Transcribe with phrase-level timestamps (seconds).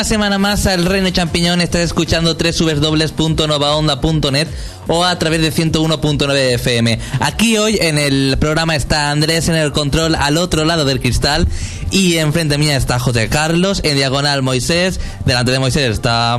[0.00, 1.60] una semana más al Reino Champiñón.
[1.60, 4.48] Estás escuchando www.novaonda.net
[4.88, 6.98] o a través de 101.9 FM.
[7.20, 11.46] Aquí hoy en el programa está Andrés en el control al otro lado del cristal
[11.90, 16.38] y enfrente mía está José Carlos, en diagonal Moisés, delante de Moisés está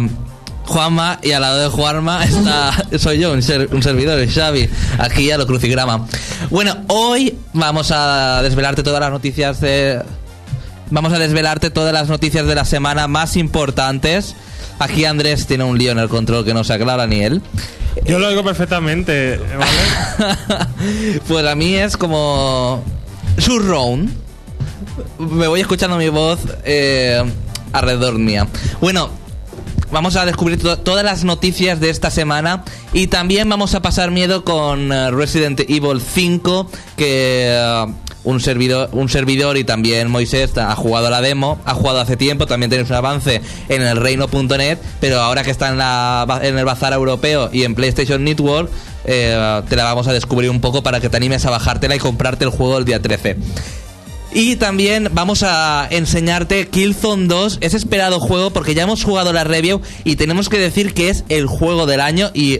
[0.65, 5.37] Juanma y al lado de Juanma está soy yo, un, ser- un Xavi, aquí a
[5.37, 6.07] lo crucigrama.
[6.49, 10.01] Bueno, hoy vamos a desvelarte todas las noticias de
[10.91, 14.35] Vamos a desvelarte todas las noticias de la semana más importantes.
[14.77, 17.41] Aquí Andrés tiene un lío en el control que no se aclara ni él.
[18.05, 20.37] Yo lo oigo perfectamente, ¿vale?
[21.27, 22.83] pues a mí es como
[23.37, 24.11] surround.
[25.19, 27.21] Me voy escuchando mi voz eh,
[27.71, 28.47] alrededor mía.
[28.81, 29.09] Bueno,
[29.91, 34.11] vamos a descubrir to- todas las noticias de esta semana y también vamos a pasar
[34.11, 37.85] miedo con eh, Resident Evil 5 que eh,
[38.23, 42.45] un servidor, un servidor y también Moisés ha jugado la demo, ha jugado hace tiempo,
[42.45, 47.49] también tenéis un avance en el reino.net, pero ahora que está en, el bazar europeo
[47.51, 48.69] y en PlayStation Network,
[49.05, 51.99] eh, te la vamos a descubrir un poco para que te animes a bajártela y
[51.99, 53.37] comprarte el juego el día 13.
[54.33, 59.43] Y también vamos a enseñarte Killzone 2, ese esperado juego, porque ya hemos jugado la
[59.43, 62.59] review y tenemos que decir que es el juego del año y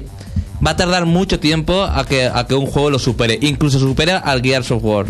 [0.66, 3.40] va a tardar mucho tiempo a que, a que un juego lo supere.
[3.42, 5.06] Incluso supera al Gears of War.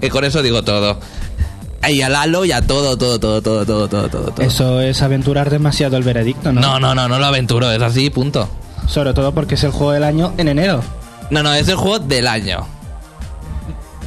[0.00, 0.98] Y con eso digo todo.
[1.88, 4.30] Y al Halo y a todo, todo, todo, todo, todo, todo, todo.
[4.30, 4.42] todo.
[4.44, 6.60] Eso es aventurar demasiado el veredicto, ¿no?
[6.60, 8.48] No, no, no, no lo aventuro, es así, punto.
[8.88, 10.82] Sobre todo porque es el juego del año en enero.
[11.30, 12.66] No, no, es el juego del año.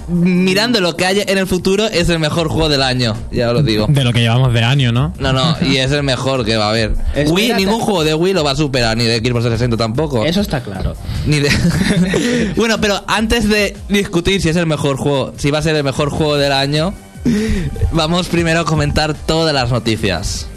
[0.09, 3.63] Mirando lo que haya en el futuro, es el mejor juego del año, ya lo
[3.63, 3.87] digo.
[3.89, 5.13] De lo que llevamos de año, ¿no?
[5.19, 6.91] No, no, y es el mejor que va a haber.
[6.91, 7.31] Espérate.
[7.31, 10.25] Wii, ningún juego de Wii lo va a superar, ni de Xbox 360 tampoco.
[10.25, 10.95] Eso está claro.
[11.25, 11.49] Ni de...
[12.55, 15.83] bueno, pero antes de discutir si es el mejor juego, si va a ser el
[15.83, 16.93] mejor juego del año,
[17.91, 20.47] vamos primero a comentar todas las noticias.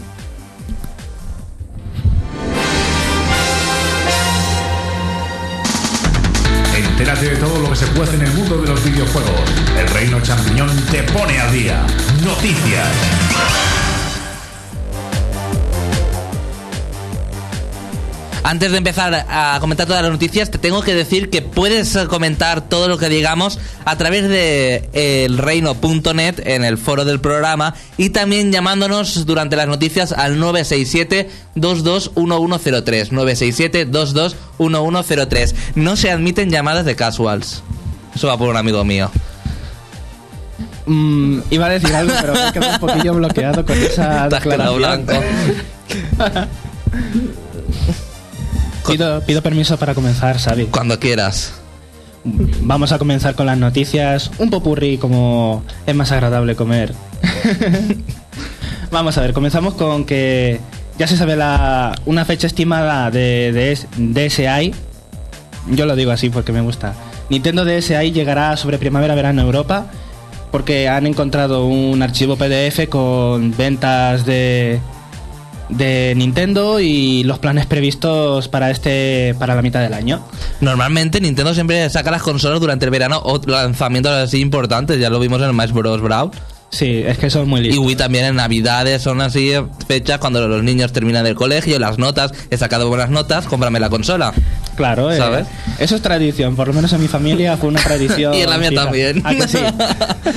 [7.03, 9.41] Entérate de todo lo que se puede en el mundo de los videojuegos.
[9.77, 11.85] El Reino Champiñón te pone al día.
[12.23, 13.72] Noticias.
[18.43, 22.67] Antes de empezar a comentar todas las noticias, te tengo que decir que puedes comentar
[22.67, 28.51] todo lo que digamos a través de elreino.net en el foro del programa y también
[28.51, 33.11] llamándonos durante las noticias al 967-221103.
[34.59, 35.53] 967-221103.
[35.75, 37.63] No se admiten llamadas de casuals.
[38.13, 39.09] Eso va por un amigo mío.
[40.85, 44.35] Mm, iba a decir algo, pero me he quedado un poquillo bloqueado con esa Te
[44.35, 45.05] has quedado declaración.
[45.05, 45.23] blanco.
[48.87, 50.65] Pido, pido permiso para comenzar, Xavi.
[50.65, 51.53] Cuando quieras.
[52.23, 54.31] Vamos a comenzar con las noticias.
[54.37, 56.93] Un popurrí como es más agradable comer.
[58.91, 60.59] Vamos a ver, comenzamos con que
[60.97, 64.73] ya se sabe la, una fecha estimada de, de DSi.
[65.71, 66.93] Yo lo digo así porque me gusta.
[67.29, 69.87] Nintendo DSi llegará sobre primavera-verano a Europa
[70.51, 74.79] porque han encontrado un archivo PDF con ventas de,
[75.69, 80.23] de Nintendo y los planes previstos para este para la mitad del año.
[80.61, 84.99] Normalmente Nintendo siempre saca las consolas durante el verano o lanzamientos así importantes.
[84.99, 86.01] Ya lo vimos en el Smash Bros.
[86.01, 86.31] Brawl.
[86.73, 87.85] Sí, es que son muy Y listos.
[87.85, 89.51] Wii también en Navidades son así
[89.87, 93.91] fechas cuando los niños terminan del colegio, las notas, he sacado buenas notas, cómprame la
[93.91, 94.33] consola.
[94.75, 95.45] Claro, eh, ¿Sabes?
[95.77, 98.33] eso es tradición, por lo menos en mi familia fue una tradición.
[98.37, 98.83] Y en la mía fija.
[98.85, 99.21] también.
[99.23, 99.59] ¿A que sí?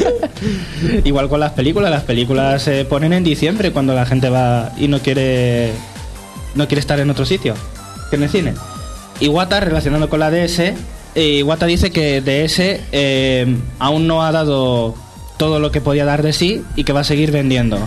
[1.05, 4.89] Igual con las películas, las películas se ponen en diciembre cuando la gente va y
[4.89, 5.73] no quiere
[6.55, 7.55] no quiere estar en otro sitio
[8.11, 8.53] que en el cine.
[9.21, 10.75] Iwata, relacionado con la DS, eh,
[11.15, 12.59] Iwata dice que DS
[12.93, 14.95] eh, aún no ha dado
[15.37, 17.79] todo lo que podía dar de sí y que va a seguir vendiendo.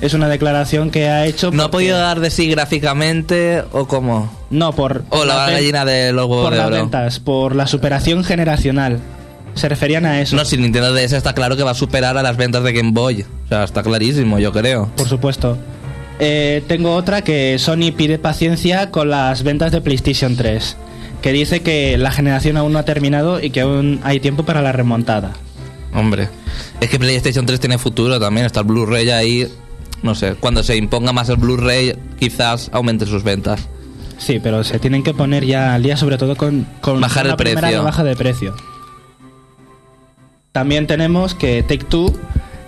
[0.00, 1.52] Es una declaración que ha hecho.
[1.52, 4.30] ¿No ha podido dar de sí gráficamente o cómo?
[4.50, 5.04] No, por.
[5.10, 6.76] O la ven- gallina de los huevos por de las oro.
[6.76, 8.98] ventas, por la superación generacional.
[9.54, 10.34] Se referían a eso.
[10.34, 12.90] No, si Nintendo DS está claro que va a superar a las ventas de Game
[12.92, 13.24] Boy.
[13.44, 14.90] O sea, está clarísimo, yo creo.
[14.96, 15.58] Por supuesto.
[16.18, 20.76] Eh, tengo otra que Sony pide paciencia con las ventas de PlayStation 3.
[21.20, 24.62] Que dice que la generación aún no ha terminado y que aún hay tiempo para
[24.62, 25.32] la remontada.
[25.94, 26.28] Hombre,
[26.80, 29.48] es que PlayStation 3 tiene futuro también, está el Blu-ray ahí.
[30.02, 33.68] No sé, cuando se imponga más el Blu-ray, quizás aumente sus ventas.
[34.18, 37.36] Sí, pero se tienen que poner ya al día, sobre todo con, con Bajar el
[37.36, 37.60] precio.
[37.60, 38.54] rebaja de precio.
[40.52, 42.14] También tenemos que Take Two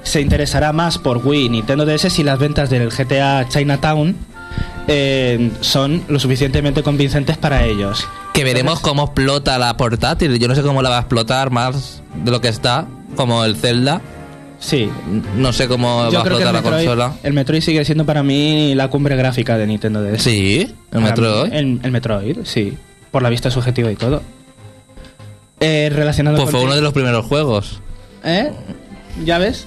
[0.04, 4.14] se interesará más por Wii y Nintendo DS si las ventas del GTA Chinatown
[4.86, 8.06] eh, son lo suficientemente convincentes para ellos.
[8.32, 10.38] Que veremos cómo explota la portátil.
[10.38, 13.56] Yo no sé cómo la va a explotar más de lo que está, como el
[13.56, 14.00] Zelda.
[14.60, 14.88] Sí.
[15.36, 17.12] No sé cómo va a creo que explotar el la Metroid, consola.
[17.22, 20.22] el Metroid sigue siendo para mí la cumbre gráfica de Nintendo DS.
[20.22, 21.50] Sí, el Para Metroid.
[21.52, 22.74] mí, El, el Metroid, sí.
[23.10, 24.22] Por la vista subjetiva y todo.
[25.60, 27.80] Eh, relacionado Pues con fue uno de los primeros juegos.
[28.24, 28.50] ¿Eh?
[29.24, 29.66] ¿Ya ves?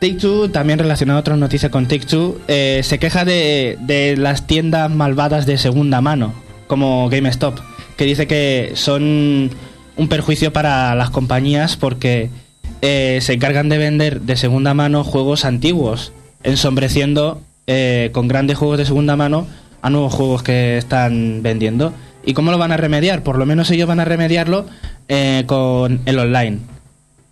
[0.00, 4.16] Take Two, también relacionado a otra noticia con Take Two, eh, se queja de, de
[4.16, 6.34] las tiendas malvadas de segunda mano,
[6.66, 7.58] como GameStop,
[7.96, 9.50] que dice que son
[9.96, 12.28] un perjuicio para las compañías porque
[12.86, 18.76] eh, se encargan de vender de segunda mano juegos antiguos, ensombreciendo eh, con grandes juegos
[18.76, 19.46] de segunda mano
[19.80, 21.94] a nuevos juegos que están vendiendo.
[22.26, 23.22] ¿Y cómo lo van a remediar?
[23.22, 24.66] Por lo menos ellos van a remediarlo
[25.08, 26.58] eh, con el online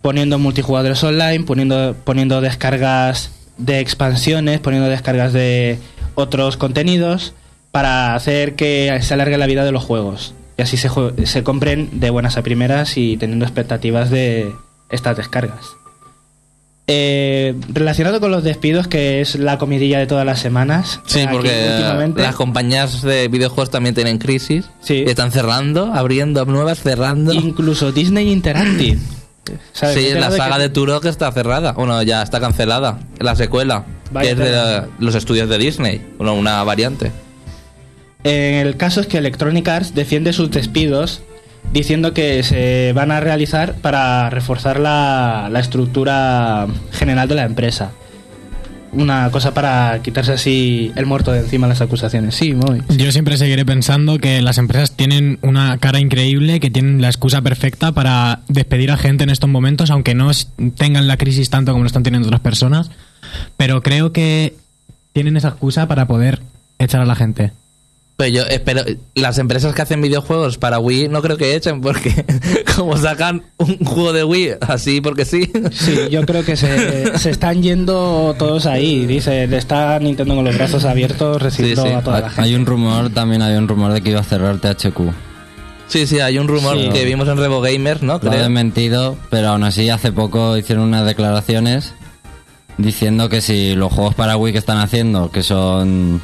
[0.01, 5.77] poniendo multijugadores online, poniendo, poniendo descargas de expansiones, poniendo descargas de
[6.15, 7.35] otros contenidos
[7.71, 10.33] para hacer que se alargue la vida de los juegos.
[10.57, 10.89] Y así se,
[11.25, 14.51] se compren de buenas a primeras y teniendo expectativas de
[14.93, 15.65] estas descargas.
[16.85, 20.99] Eh, relacionado con los despidos, que es la comidilla de todas las semanas.
[21.05, 24.65] Sí, aquí porque últimamente- las compañías de videojuegos también tienen crisis.
[24.81, 25.05] Sí.
[25.07, 27.31] Están cerrando, abriendo nuevas, cerrando.
[27.33, 28.99] Incluso Disney Interactive.
[29.73, 31.73] Sí, la saga que- de Turok está cerrada.
[31.73, 32.99] Bueno, ya está cancelada.
[33.19, 33.83] La secuela.
[34.11, 36.01] Vaya que es de la- los estudios de Disney.
[36.17, 37.11] Bueno, una variante.
[38.23, 41.21] En el caso es que Electronic Arts defiende sus despidos
[41.71, 47.91] diciendo que se van a realizar para reforzar la, la estructura general de la empresa.
[48.91, 52.35] Una cosa para quitarse así el muerto de encima las acusaciones.
[52.35, 52.83] Sí, muy.
[52.89, 57.41] Yo siempre seguiré pensando que las empresas tienen una cara increíble, que tienen la excusa
[57.41, 60.29] perfecta para despedir a gente en estos momentos, aunque no
[60.77, 62.91] tengan la crisis tanto como lo están teniendo otras personas.
[63.57, 64.53] Pero creo que
[65.11, 66.41] tienen esa excusa para poder
[66.77, 67.51] echar a la gente.
[68.23, 68.83] Pero yo espero.
[69.15, 72.25] Las empresas que hacen videojuegos para Wii no creo que echen, porque
[72.75, 75.51] como sacan un juego de Wii así porque sí.
[75.71, 79.05] Sí, yo creo que se, se están yendo todos ahí.
[79.05, 81.93] Dice, está Nintendo con los brazos abiertos recibiendo Sí, sí.
[81.95, 82.41] a toda la gente.
[82.43, 84.99] Hay un rumor, también hay un rumor de que iba a cerrar THQ.
[85.87, 86.89] Sí, sí, hay un rumor Sí.
[86.93, 88.13] que vimos en Revo Gamers, ¿no?
[88.13, 88.39] Lo Creo.
[88.39, 91.93] desmentido, pero aún así hace poco hicieron unas declaraciones
[92.77, 96.19] diciendo que si los juegos para Wii que están haciendo, que son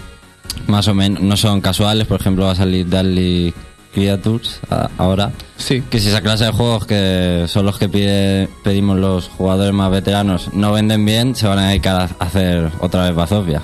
[0.67, 3.53] más o menos, no son casuales, por ejemplo va a salir Deadly
[3.93, 5.81] Creatures a- ahora, Sí.
[5.89, 9.89] que si esa clase de juegos que son los que pide- pedimos los jugadores más
[9.91, 13.61] veteranos no venden bien, se van a dedicar a hacer otra vez Bazofia.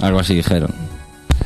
[0.00, 0.70] Algo así dijeron.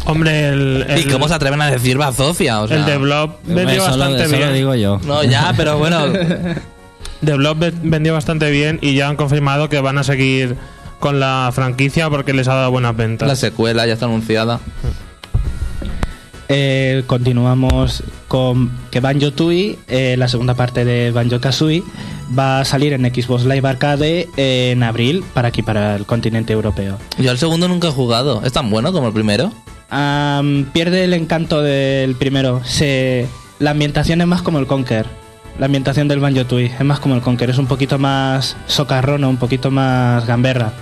[0.04, 2.60] Hombre, el, ¿Y cómo se atreven a decir Bazofia?
[2.60, 4.54] O sea, el de Blob vendió Eso lo- bastante lo bien.
[4.54, 5.00] digo yo.
[5.04, 6.06] No, ya, pero bueno.
[7.24, 10.56] The Blob ve- vendió bastante bien y ya han confirmado que van a seguir
[11.02, 13.26] con la franquicia porque les ha dado buenas ventas.
[13.26, 14.60] la secuela ya está anunciada.
[16.48, 21.82] Eh, continuamos con que Banjo Tooie, eh, la segunda parte de Banjo Kazooie,
[22.38, 26.98] va a salir en Xbox Live Arcade en abril para aquí, para el continente europeo.
[27.18, 28.40] Yo al segundo nunca he jugado.
[28.44, 29.52] ¿Es tan bueno como el primero?
[30.72, 32.62] Pierde el encanto del primero.
[32.64, 33.26] Se,
[33.58, 35.06] la ambientación es más como el Conker.
[35.58, 37.50] La ambientación del Banjo Tooie es más como el Conker.
[37.50, 40.72] Es un poquito más socarrona, un poquito más gamberra.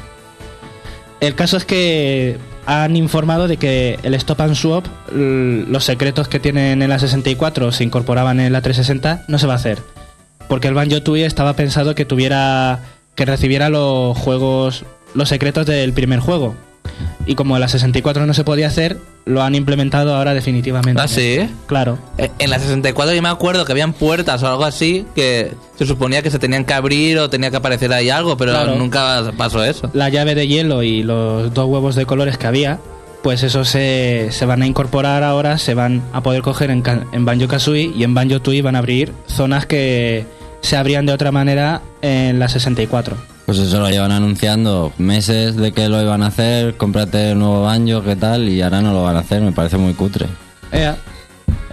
[1.20, 6.40] El caso es que han informado de que el Stop and Swap, los secretos que
[6.40, 9.78] tienen en la 64 se incorporaban en la 360, no se va a hacer.
[10.48, 12.80] Porque el Banjo Tooie estaba pensado que tuviera
[13.14, 14.84] que recibiera los juegos,
[15.14, 16.54] los secretos del primer juego.
[17.26, 21.00] Y como en la 64 no se podía hacer, lo han implementado ahora definitivamente.
[21.00, 21.38] ¿Ah, sí?
[21.66, 21.98] Claro.
[22.18, 25.86] Eh, En la 64 yo me acuerdo que habían puertas o algo así que se
[25.86, 28.74] suponía que se tenían que abrir o tenía que aparecer ahí algo, pero Claro.
[28.76, 29.90] nunca pasó eso.
[29.92, 32.78] La llave de hielo y los dos huevos de colores que había,
[33.22, 36.82] pues eso se, se van a incorporar ahora, se van a poder coger en,
[37.12, 40.24] en Banjo Kazooie y en Banjo Tooie van a abrir zonas que
[40.62, 43.16] se abrían de otra manera en la 64.
[43.50, 47.62] Pues eso lo llevan anunciando meses de que lo iban a hacer, cómprate el nuevo
[47.62, 50.26] banjo, qué tal, y ahora no lo van a hacer, me parece muy cutre.
[50.70, 50.96] Ea,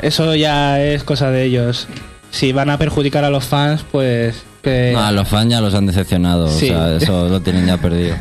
[0.01, 1.87] eso ya es cosa de ellos.
[2.31, 5.75] Si van a perjudicar a los fans, pues que No, a los fans ya los
[5.75, 6.71] han decepcionado, Sí.
[6.71, 8.15] o sea, eso lo tienen ya perdido.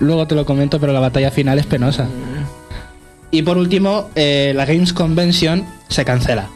[0.00, 2.06] luego te lo comento, pero la batalla final es penosa.
[3.30, 6.48] Y por último, eh, la Games Convention se cancela.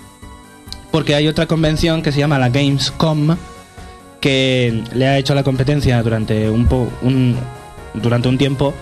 [0.91, 3.37] Porque hay otra convención que se llama la Gamescom,
[4.27, 7.37] que le ha hecho la competencia durante un, po- un-
[7.95, 8.75] durante un tiempo.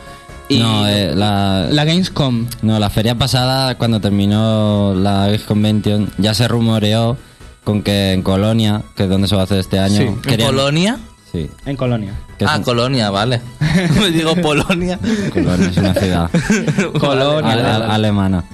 [0.49, 6.11] Y No, eh, la, la Gamescom, no, la feria pasada, cuando terminó la Games Convention,
[6.17, 7.19] ya se rumoreó
[7.63, 10.05] con que en Colonia, que es donde se va a hacer este año, Sí.
[10.07, 10.99] ¿En querían- Colonia?
[11.31, 12.15] Sí, en Colonia.
[12.47, 13.43] ah, un- Colonia, vale.
[14.01, 14.99] Me digo Polonia.
[15.33, 16.31] Colonia es una ciudad
[16.99, 17.53] Colonia.
[17.53, 18.45] ale- ale- alemana.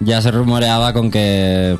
[0.00, 1.78] Ya se rumoreaba con que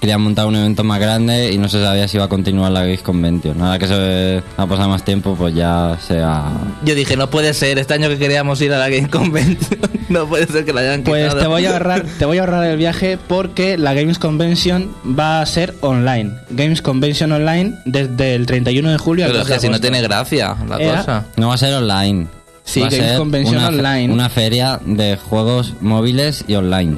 [0.00, 2.80] querían montar un evento más grande y no se sabía si iba a continuar la
[2.82, 3.60] Games Convention.
[3.62, 6.50] Ahora que se ha pasado más tiempo, pues ya se ha...
[6.84, 10.26] Yo dije, no puede ser, este año que queríamos ir a la Game Convention, no
[10.26, 11.40] puede ser que la hayan Pues quitado.
[11.40, 15.40] te voy a ahorrar, te voy a ahorrar el viaje porque la Games Convention va
[15.40, 16.32] a ser online.
[16.50, 19.68] Games Convention online desde el 31 de julio al Pero es 2 de que si
[19.72, 21.24] no tiene gracia la cosa.
[21.36, 22.26] No va a ser online.
[22.64, 24.12] Sí, va Games Convention una, online.
[24.12, 26.96] Una feria de juegos móviles y online,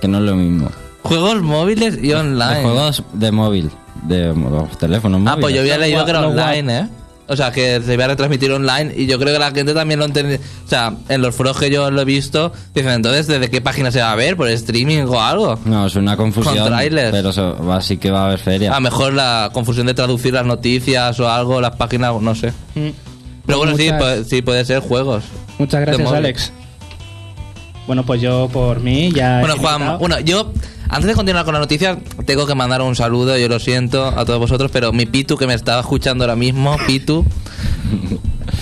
[0.00, 0.70] que no es lo mismo.
[1.08, 2.56] Juegos móviles y online.
[2.56, 3.70] De juegos de móvil,
[4.04, 5.40] de mo- teléfonos Ah, móviles.
[5.42, 6.88] pues yo había Los leído que era los online, ¿eh?
[7.28, 9.98] O sea, que se iba a retransmitir online y yo creo que la gente también
[9.98, 10.40] lo entiende.
[10.64, 13.90] O sea, en los foros que yo lo he visto, dicen, entonces, ¿desde qué página
[13.90, 14.36] se va a ver?
[14.36, 15.58] ¿Por streaming o algo?
[15.64, 17.10] No, es una confusión, Con trailers.
[17.10, 18.70] pero eso, va, sí que va a haber feria.
[18.70, 22.52] A lo mejor la confusión de traducir las noticias o algo, las páginas, no sé.
[22.76, 22.90] Mm.
[23.44, 25.24] Pero bueno, sí, puede, sí puede ser juegos.
[25.58, 26.12] Muchas gracias.
[26.12, 26.52] Alex.
[27.88, 29.38] Bueno, pues yo por mí ya.
[29.38, 30.52] he Bueno, Juan, bueno, yo,
[30.88, 34.24] antes de continuar con la noticia, tengo que mandar un saludo, yo lo siento a
[34.24, 37.24] todos vosotros, pero mi Pitu que me estaba escuchando ahora mismo, Pitu,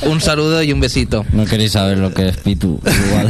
[0.02, 1.24] un saludo y un besito.
[1.32, 2.80] No queréis saber lo que es Pitu.
[3.08, 3.28] Igual.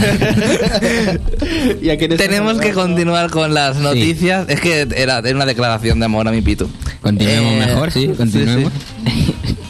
[1.83, 4.49] ¿Y a quién estás Tenemos que continuar con las noticias.
[4.49, 6.69] Es que era, era una declaración de amor a mi Pitu.
[7.01, 8.73] Continuemos Eh, mejor, sí, continuemos.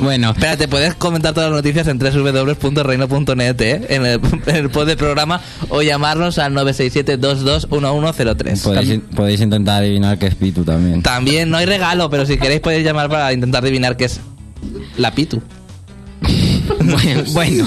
[0.04, 3.86] Bueno, Espérate, puedes comentar todas las noticias en www.reino.net, ¿eh?
[3.88, 8.62] En el, en el post del programa o llamarnos al 967-221103.
[8.62, 11.02] podéis, in- podéis intentar adivinar qué es Pitu también.
[11.02, 14.20] También no hay regalo, pero si queréis podéis llamar para intentar adivinar qué es
[14.96, 15.42] la Pitu.
[16.80, 17.66] bueno, bueno.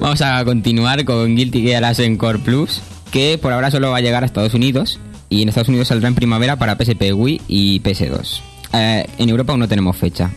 [0.00, 4.00] vamos a continuar con Guilty Gear Ascent Core Plus, que por ahora solo va a
[4.00, 7.80] llegar a Estados Unidos y en Estados Unidos saldrá en primavera para PSP, Wii y
[7.80, 8.40] PS2.
[8.72, 10.30] Eh, en Europa aún no tenemos fecha.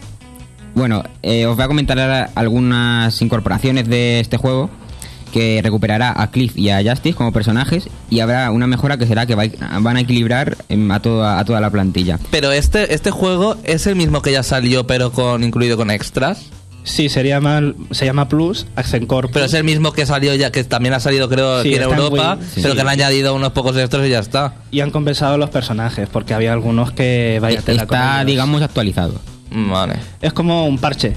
[0.77, 4.69] Bueno, eh, os voy a comentar ahora algunas incorporaciones de este juego
[5.33, 9.25] que recuperará a Cliff y a Justice como personajes y habrá una mejora que será
[9.25, 9.45] que va-
[9.81, 10.55] van a equilibrar
[10.91, 12.19] a toda, a toda la plantilla.
[12.29, 16.45] Pero este, este juego es el mismo que ya salió, pero con incluido con extras.
[16.83, 20.51] Sí, se llama, se llama Plus, Accent Core Pero es el mismo que salió ya,
[20.51, 22.75] que también ha salido creo Sí, aquí en Europa, Wii, pero sí.
[22.75, 24.53] que han añadido unos pocos extras y ya está.
[24.71, 29.19] Y han compensado los personajes, porque había algunos que vaya con Está, digamos, actualizado.
[29.51, 29.95] Vale.
[30.21, 31.13] Es como un parche.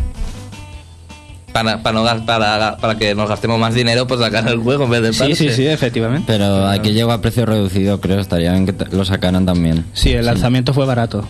[1.53, 4.91] Para, para, no, para, para que nos gastemos más dinero, pues sacar el juego en
[4.91, 6.25] vez de Sí, sí, sí, efectivamente.
[6.27, 8.21] Pero aquí llegó a precio reducido, creo.
[8.21, 9.85] Estaría bien que lo sacaran también.
[9.93, 11.27] Sí, el lanzamiento fue barato.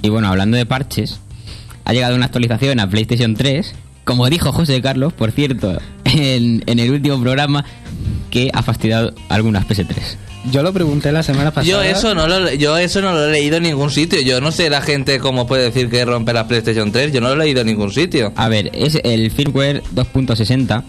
[0.00, 1.20] Y bueno, hablando de parches,
[1.84, 3.74] ha llegado una actualización a PlayStation 3,
[4.04, 7.64] como dijo José Carlos, por cierto, en, en el último programa,
[8.30, 9.94] que ha fastidiado algunas PS3.
[10.50, 11.70] Yo lo pregunté la semana pasada.
[11.70, 14.20] Yo eso, no lo, yo eso no lo he leído en ningún sitio.
[14.20, 17.12] Yo no sé la gente cómo puede decir que rompe la PlayStation 3.
[17.12, 18.32] Yo no lo he leído en ningún sitio.
[18.36, 20.82] A ver, es el firmware 2.60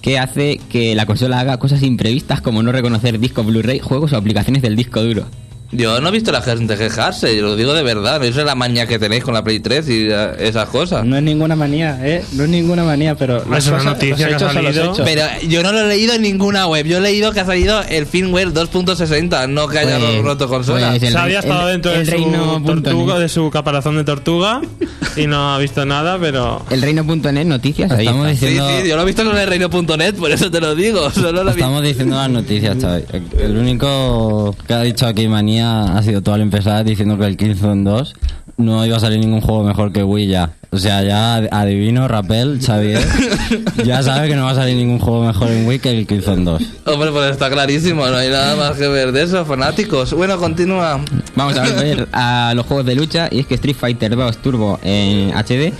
[0.00, 4.16] que hace que la consola haga cosas imprevistas como no reconocer discos Blu-ray, juegos o
[4.16, 5.26] aplicaciones del disco duro.
[5.72, 8.22] Yo no he visto a la gente quejarse, yo lo digo de verdad.
[8.24, 10.08] Esa es la manía que tenéis con la Play 3 y
[10.38, 11.04] esas cosas.
[11.04, 12.24] No es ninguna manía, ¿eh?
[12.32, 13.42] No es ninguna manía, pero.
[13.50, 14.94] Ah, es una cosas- noticia que ha salido.
[15.04, 16.86] Pero yo no lo he leído en ninguna web.
[16.86, 20.90] Yo he leído que ha salido el firmware 2.60, no que haya Pues- roto consola.
[20.90, 23.96] pues el Se había estado el- dentro de el su reino tortuga, de su caparazón
[23.96, 24.60] de tortuga
[25.16, 28.38] y no ha visto nada, pero El reino.net noticias, ahí Estamos está.
[28.40, 31.10] Sí, diciendo, sí, yo lo he visto en el reino.net, por eso te lo digo.
[31.16, 33.04] Solo lo estamos diciendo las noticias, Xavi.
[33.38, 37.36] El único que ha dicho aquí manía ha sido tú al empezar diciendo que el
[37.36, 38.14] Killzone 2
[38.58, 40.52] no iba a salir ningún juego mejor que Wii ya.
[40.70, 43.02] O sea, ya adivino, Rapel, Xavier,
[43.84, 46.44] ya sabe que no va a salir ningún juego mejor en Wii que el Killzone
[46.44, 46.62] 2.
[46.86, 50.12] Hombre, pues está clarísimo, no hay nada más que ver de eso, fanáticos.
[50.12, 51.00] Bueno, continúa.
[51.34, 54.78] Vamos a ver a los juegos de lucha y es que Street Fighter 2 Turbo
[54.82, 55.72] en HD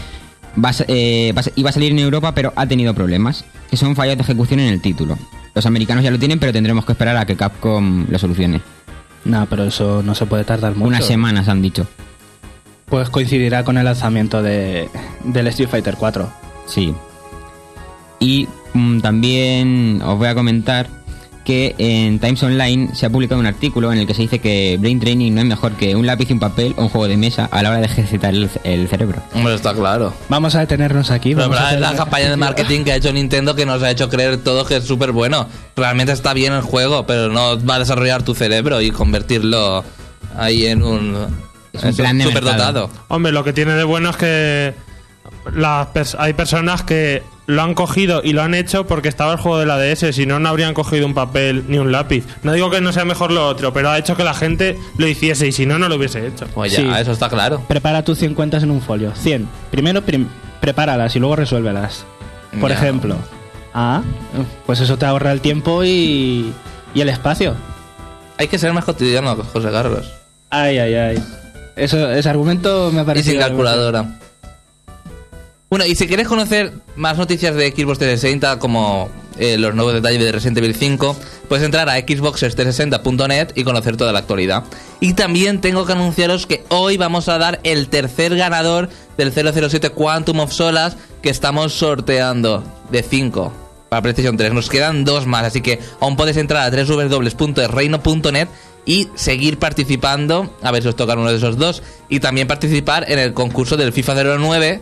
[0.62, 4.16] va eh, va iba a salir en Europa pero ha tenido problemas, que son fallos
[4.16, 5.18] de ejecución en el título.
[5.54, 8.60] Los americanos ya lo tienen pero tendremos que esperar a que Capcom lo solucione.
[9.26, 10.88] No, pero eso no se puede tardar mucho.
[10.88, 11.86] Unas semanas han dicho.
[12.86, 14.88] Pues coincidirá con el lanzamiento de,
[15.24, 16.30] del Street Fighter 4.
[16.66, 16.94] Sí.
[18.20, 20.88] Y mm, también os voy a comentar
[21.46, 24.76] que en Times Online se ha publicado un artículo en el que se dice que
[24.78, 27.16] Brain Training no es mejor que un lápiz y un papel o un juego de
[27.16, 29.22] mesa a la hora de ejercitar el, el cerebro.
[29.32, 30.12] Hombre, está claro.
[30.28, 31.34] Vamos a detenernos aquí.
[31.34, 33.82] Pero vamos a es hacer- la campaña de marketing que ha hecho Nintendo que nos
[33.82, 35.46] ha hecho creer todo que es súper bueno.
[35.76, 39.84] Realmente está bien el juego, pero no va a desarrollar tu cerebro y convertirlo
[40.36, 41.16] ahí en un...
[41.72, 42.72] Es un plan de súper mercado.
[42.88, 42.90] dotado.
[43.08, 44.74] Hombre, lo que tiene de bueno es que
[45.54, 49.38] las pers- hay personas que lo han cogido y lo han hecho porque estaba el
[49.38, 52.24] juego de la DS, si no, no habrían cogido un papel ni un lápiz.
[52.42, 55.06] No digo que no sea mejor lo otro, pero ha hecho que la gente lo
[55.06, 56.46] hiciese y si no, no lo hubiese hecho.
[56.54, 56.88] Pues ya, Sí.
[57.02, 57.62] eso está claro.
[57.68, 59.12] Prepara tus 100 cuentas en un folio.
[59.14, 59.48] 100.
[59.70, 60.28] Primero prim-
[60.60, 62.04] prepáralas y luego resuélvelas.
[62.60, 62.76] Por Ya.
[62.76, 63.16] ejemplo.
[63.74, 64.02] Ah,
[64.64, 66.52] pues eso te ahorra el tiempo y,
[66.94, 67.54] y el espacio.
[68.38, 70.10] Hay que ser más cotidiano, José Carlos.
[70.50, 71.24] Ay, ay, ay.
[71.76, 74.18] Eso, ese argumento me ha Y sin calculadora.
[75.68, 80.22] Bueno, y si quieres conocer más noticias de Xbox 360, como eh, los nuevos detalles
[80.22, 81.16] de Resident Evil 5,
[81.48, 84.62] puedes entrar a xbox360.net y conocer toda la actualidad.
[85.00, 89.90] Y también tengo que anunciaros que hoy vamos a dar el tercer ganador del 007
[89.90, 93.52] Quantum of Solas que estamos sorteando de 5
[93.88, 94.52] para PlayStation 3.
[94.52, 98.48] Nos quedan dos más, así que aún podéis entrar a www.reino.net
[98.84, 103.10] y seguir participando, a ver si os tocan uno de esos dos, y también participar
[103.10, 104.80] en el concurso del FIFA 09,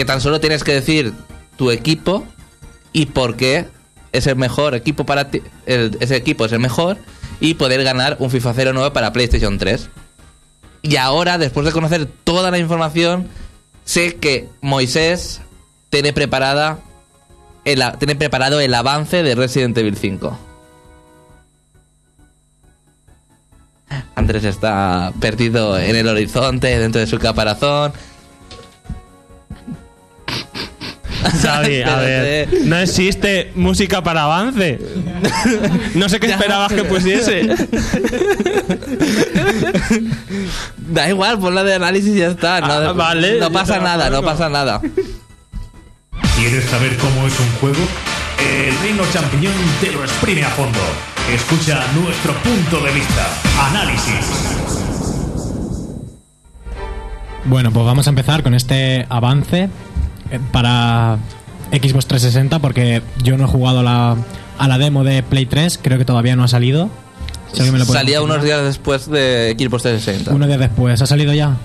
[0.00, 1.12] que tan solo tienes que decir
[1.58, 2.24] tu equipo
[2.90, 3.66] y por qué
[4.12, 6.96] es el mejor equipo para ti, ese equipo es el mejor,
[7.38, 9.90] y poder ganar un FIFA 09 para PlayStation 3.
[10.80, 13.28] Y ahora, después de conocer toda la información,
[13.84, 15.42] sé que Moisés
[15.90, 16.78] tiene preparada
[17.66, 20.38] el tiene preparado el avance de Resident Evil 5.
[24.14, 27.92] Andrés está perdido en el horizonte, dentro de su caparazón.
[31.42, 34.78] Xavi, a ver, no existe música para avance.
[35.94, 37.48] No sé qué esperabas que pusiese.
[40.76, 42.60] Da igual, pon la de análisis y ya está.
[42.60, 44.80] No, Ah, vale, no pasa nada, no pasa nada.
[46.36, 47.78] ¿Quieres saber cómo es un juego?
[48.38, 50.78] El Reino Champiñón te lo exprime a fondo.
[51.32, 53.28] Escucha nuestro punto de vista.
[53.68, 54.26] Análisis.
[57.44, 59.68] Bueno, pues vamos a empezar con este avance
[60.52, 61.18] para
[61.72, 64.16] Xbox 360 porque yo no he jugado a la,
[64.58, 66.88] a la demo de Play 3, creo que todavía no ha salido.
[67.52, 70.32] Si alguien me lo puede Salía unos días después de Xbox 360.
[70.32, 71.56] Unos días después, ¿ha salido ya?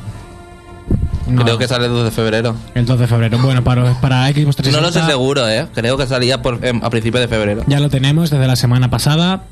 [1.27, 2.55] No, Creo que sale el 2 de febrero.
[2.75, 3.39] el 2 de febrero.
[3.39, 5.67] Bueno, para, para Xbox 360 No lo sé seguro, ¿eh?
[5.73, 7.63] Creo que salía por, em, a principios de febrero.
[7.67, 9.43] ya lo tenemos desde la semana pasada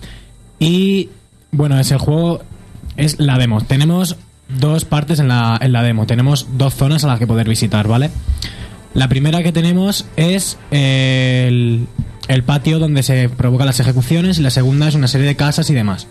[0.60, 1.10] y
[1.52, 2.42] bueno, es el juego
[2.96, 3.62] es la demo.
[3.62, 4.18] Tenemos
[4.50, 6.06] dos partes en la, en la demo.
[6.06, 8.12] Tenemos dos zonas a las que poder visitar, ¿vale?
[8.94, 11.88] La primera que tenemos es el,
[12.28, 15.70] el patio donde se provocan las ejecuciones y la segunda es una serie de casas
[15.70, 16.08] y demás.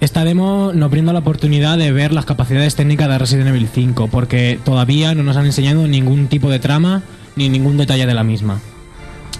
[0.00, 4.08] Esta demo nos brinda la oportunidad de ver las capacidades técnicas de Resident Evil 5
[4.08, 7.02] porque todavía no nos han enseñado ningún tipo de trama
[7.36, 8.60] ni ningún detalle de la misma.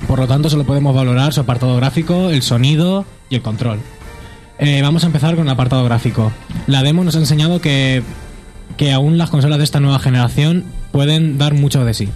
[0.06, 3.78] Por lo tanto, solo podemos valorar su apartado gráfico, el sonido y el control.
[4.58, 6.30] Eh, vamos a empezar con el apartado gráfico.
[6.66, 8.02] La demo nos ha enseñado que,
[8.76, 12.08] que aún las consolas de esta nueva generación pueden dar mucho de sí,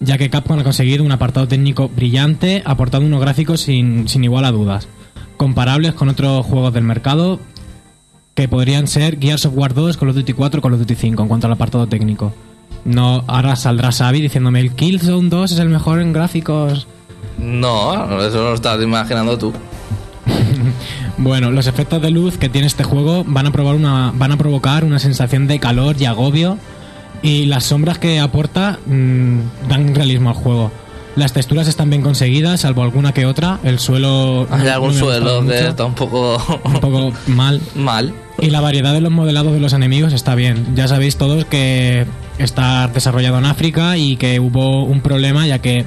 [0.00, 4.44] ya que Capcom ha conseguido un apartado técnico brillante, aportando unos gráficos sin, sin igual
[4.44, 4.88] a dudas,
[5.36, 7.40] comparables con otros juegos del mercado
[8.34, 11.22] que podrían ser Gears of War 2, Call of Duty 4, Call of Duty 5
[11.22, 12.32] en cuanto al apartado técnico.
[12.84, 16.86] No, ahora saldrá Xavi diciéndome el Killzone 2 es el mejor en gráficos.
[17.36, 19.52] No, eso lo estás imaginando tú.
[21.20, 24.36] Bueno, los efectos de luz que tiene este juego van a, probar una, van a
[24.36, 26.58] provocar una sensación de calor y agobio
[27.22, 30.70] y las sombras que aporta mm, dan realismo al juego.
[31.16, 33.58] Las texturas están bien conseguidas, salvo alguna que otra.
[33.64, 34.46] El suelo...
[34.50, 37.60] Hay algún suelo que está un poco, un poco mal.
[37.74, 38.14] mal.
[38.38, 40.76] Y la variedad de los modelados de los enemigos está bien.
[40.76, 42.06] Ya sabéis todos que
[42.38, 45.84] está desarrollado en África y que hubo un problema ya que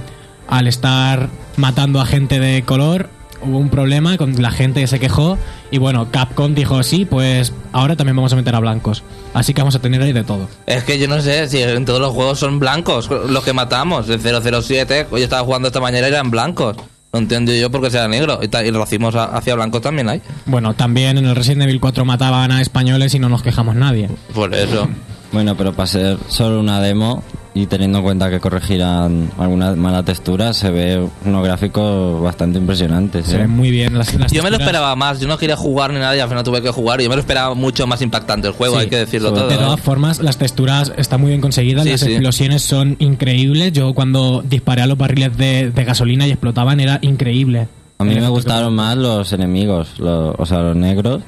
[0.50, 3.10] al estar matando a gente de color
[3.44, 5.38] hubo un problema con la gente que se quejó
[5.72, 9.04] y bueno, Capcom dijo sí, pues ahora también vamos a meter a blancos.
[9.34, 10.48] Así que vamos a tener ahí de todo.
[10.68, 14.10] Es que yo no sé si en todos los juegos son blancos los que matamos.
[14.10, 16.78] El 007, yo estaba jugando esta mañana y eran blancos.
[17.14, 18.40] No entiendo yo por qué sea negro.
[18.42, 20.22] Y, y racismos a- hacia blancos también hay.
[20.46, 24.10] Bueno, también en el Resident Evil 4 mataban a españoles y no nos quejamos nadie.
[24.34, 24.88] Por eso.
[25.34, 30.04] Bueno, pero para ser solo una demo y teniendo en cuenta que corregirán alguna mala
[30.04, 33.26] textura, se ve unos gráficos bastante impresionantes.
[33.26, 33.40] Se ¿eh?
[33.40, 35.20] ven muy bien las, las Yo me lo esperaba más.
[35.20, 37.02] Yo no quería jugar ni nada y al final tuve que jugar.
[37.02, 38.82] Y yo me lo esperaba mucho más impactante el juego, Sí.
[38.84, 39.48] hay que decirlo todo.
[39.50, 39.58] De ¿eh?
[39.58, 42.12] todas formas, las texturas están muy bien conseguidas, Sí, las sí.
[42.14, 43.74] explosiones son increíbles.
[43.74, 47.68] Yo cuando disparé a los barriles de, de gasolina y explotaban era increíble.
[47.98, 51.22] A mí El me gustaron más los enemigos, los- o sea, los negros.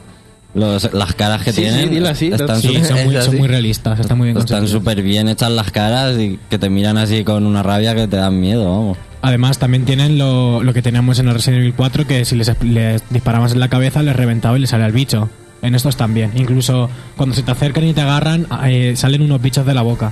[0.56, 4.00] Los, las caras que Sí, sí, tienen así, están Sí, súper- son muy, son realistas,
[4.00, 7.46] están muy bien están súper bien hechas las caras y que te miran así con
[7.48, 8.98] una rabia que te dan miedo, vamos.
[9.24, 12.52] Además, también tienen lo, lo que teníamos en el Resident Evil 4, que si les,
[12.62, 15.30] les disparabas en la cabeza, les reventaba y les salía el bicho.
[15.62, 16.32] En estos también.
[16.36, 20.12] Incluso cuando se te acercan y te agarran, eh, salen unos bichos de la boca.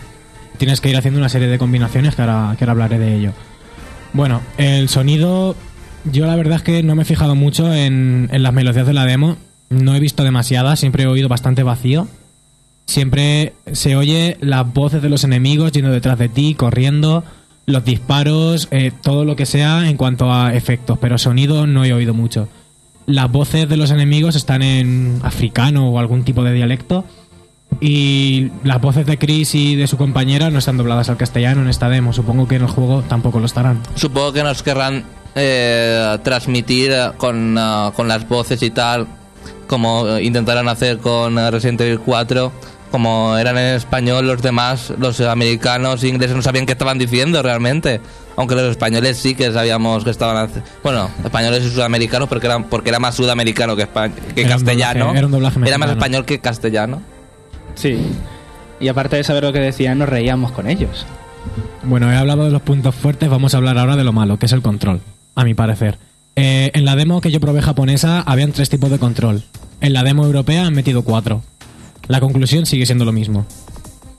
[0.58, 3.34] Tienes que ir haciendo una serie de combinaciones que ahora, que ahora hablaré de ello.
[4.14, 5.58] Bueno, el sonido,
[6.06, 8.94] yo la verdad es que no me he fijado mucho en, en las melodías de
[8.94, 9.36] la demo.
[9.72, 12.08] No he visto demasiadas, siempre he oído bastante vacío.
[12.86, 17.24] Siempre se oye las voces de los enemigos yendo detrás de ti, corriendo,
[17.66, 21.94] los disparos, eh, todo lo que sea en cuanto a efectos, pero sonido no he
[21.94, 22.50] oído mucho.
[23.08, 27.06] las voces de los enemigos están en africano o algún tipo de dialecto.
[27.80, 31.70] Y las voces de Chris y de su compañera no están dobladas al castellano en
[31.70, 32.12] esta demo.
[32.14, 33.82] Supongo que en el juego tampoco lo estarán.
[33.96, 35.06] Supongo que nos querrán
[35.36, 39.08] eh, transmitir con, ah, con las voces y tal,
[39.68, 42.52] como eh, intentaron hacer con eh, Resident Evil 4.
[42.92, 47.42] Como eran en español, los demás, los americanos e ingleses no sabían qué estaban diciendo
[47.42, 48.02] realmente.
[48.36, 50.50] Aunque los españoles sí que sabíamos que estaban.
[50.84, 54.62] Bueno, españoles y sudamericanos porque era, porque era más sudamericano que, espa- que Era un
[54.64, 55.06] castellano.
[55.06, 57.02] doblaje- era un doblaje Era más español que castellano.
[57.76, 57.98] Sí.
[58.82, 61.06] Y aparte de saber lo que decían, nos reíamos con ellos.
[61.84, 64.48] Bueno, he hablado de los puntos fuertes, vamos a hablar ahora de lo malo, que
[64.48, 65.00] es el control,
[65.36, 65.98] a mi parecer.
[66.36, 69.44] Eh, en la demo que yo probé japonesa habían tres tipos de control.
[69.82, 71.42] En la demo europea han metido cuatro.
[72.08, 73.46] La conclusión sigue siendo lo mismo.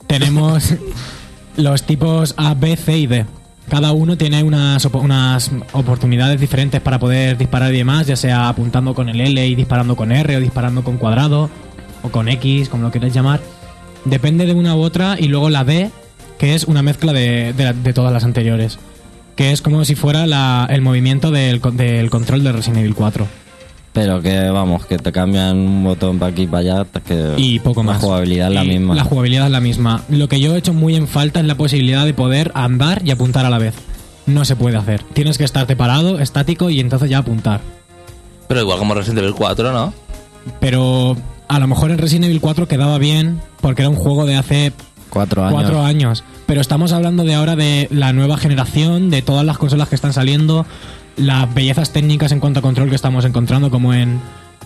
[0.07, 0.75] Tenemos
[1.57, 3.27] los tipos A, B, C y D.
[3.69, 8.95] Cada uno tiene unas, unas oportunidades diferentes para poder disparar y demás, ya sea apuntando
[8.95, 11.49] con el L y disparando con R o disparando con cuadrado
[12.03, 13.41] o con X, como lo queráis llamar.
[14.05, 15.91] Depende de una u otra y luego la D,
[16.39, 18.79] que es una mezcla de, de todas las anteriores.
[19.37, 23.27] Que es como si fuera la- el movimiento del, del control de Resident Evil 4.
[23.93, 26.87] Pero que vamos, que te cambian un botón para aquí y para allá.
[27.07, 27.97] Que Y poco más.
[27.97, 28.95] La jugabilidad es la Y misma.
[28.95, 30.03] La jugabilidad es la misma.
[30.09, 33.11] Lo que yo he hecho muy en falta es la posibilidad de poder andar y
[33.11, 33.75] apuntar a la vez.
[34.27, 35.03] No se puede hacer.
[35.13, 37.61] Tienes que estarte parado, estático y entonces ya apuntar.
[38.49, 39.93] Pero igual como Resident Evil 4, ¿no?
[40.61, 41.17] Pero
[41.49, 44.73] a lo mejor en Resident Evil 4 quedaba bien porque era un juego de hace
[45.13, 45.53] Cuatro años.
[45.53, 46.25] cuatro años.
[46.47, 50.15] Pero estamos hablando de ahora de la nueva generación, de todas las consolas que están
[50.15, 50.65] saliendo,
[51.17, 54.21] las bellezas técnicas en cuanto a control que estamos encontrando, como en,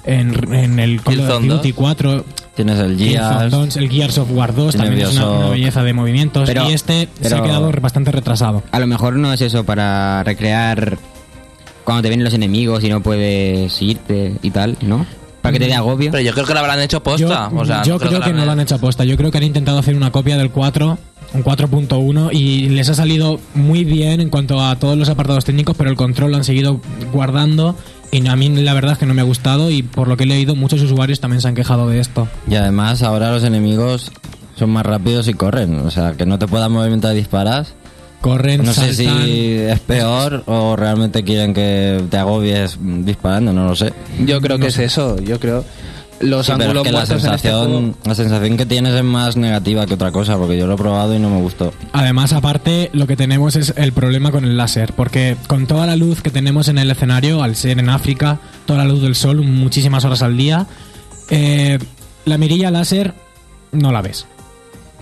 [0.04, 1.76] en, en el Call of Duty 2.
[1.76, 3.50] 4, Tienes el Gears.
[3.50, 6.48] 2, el Gears of War 2 Tiene también es una, belleza de movimientos.
[6.48, 8.62] Pero- y este se ha quedado bastante retrasado.
[8.70, 10.96] A lo mejor no es eso para recrear
[11.82, 15.06] cuando te vienen los enemigos y no puedes irte y tal, ¿no?
[15.46, 16.10] Para que te dé agobio.
[16.10, 17.50] Pero yo creo que lo habrán hecho Yo, posta.
[17.54, 19.04] o sea, yo no creo que, lo no lo han hecho aposta.
[19.04, 20.98] Yo creo que han intentado hacer una copia del 4,
[21.34, 25.76] un 4.1, y les ha salido muy bien en cuanto a todos los apartados técnicos,
[25.76, 26.80] pero el control lo han seguido
[27.12, 27.76] guardando.
[28.12, 30.24] Y a mí la verdad es que no me ha gustado y por lo que
[30.24, 32.28] he leído muchos usuarios también se han quejado de esto.
[32.48, 34.12] Y además ahora los enemigos
[34.56, 35.80] son más rápidos y corren.
[35.80, 37.74] O sea, que no te puedas mover mientras disparas.
[38.20, 43.76] Corren, No sé si es peor o realmente quieren que te agobies disparando, no lo
[43.76, 43.92] sé.
[44.24, 45.16] Yo creo que es eso.
[45.20, 45.64] Yo creo.
[46.18, 48.64] Los Sí, pero es ángulos que la muertos en este sensación, juego- la sensación que
[48.64, 51.42] tienes es más negativa que otra cosa, porque yo lo he probado y no me
[51.42, 51.74] gustó.
[51.92, 55.94] Además, aparte, lo que tenemos es el problema con el láser, porque con toda la
[55.94, 59.42] luz que tenemos en el escenario, al ser en África, toda la luz del sol,
[59.42, 60.66] muchísimas horas al día,
[61.28, 61.78] eh,
[62.24, 63.12] la mirilla láser
[63.72, 64.24] no la ves.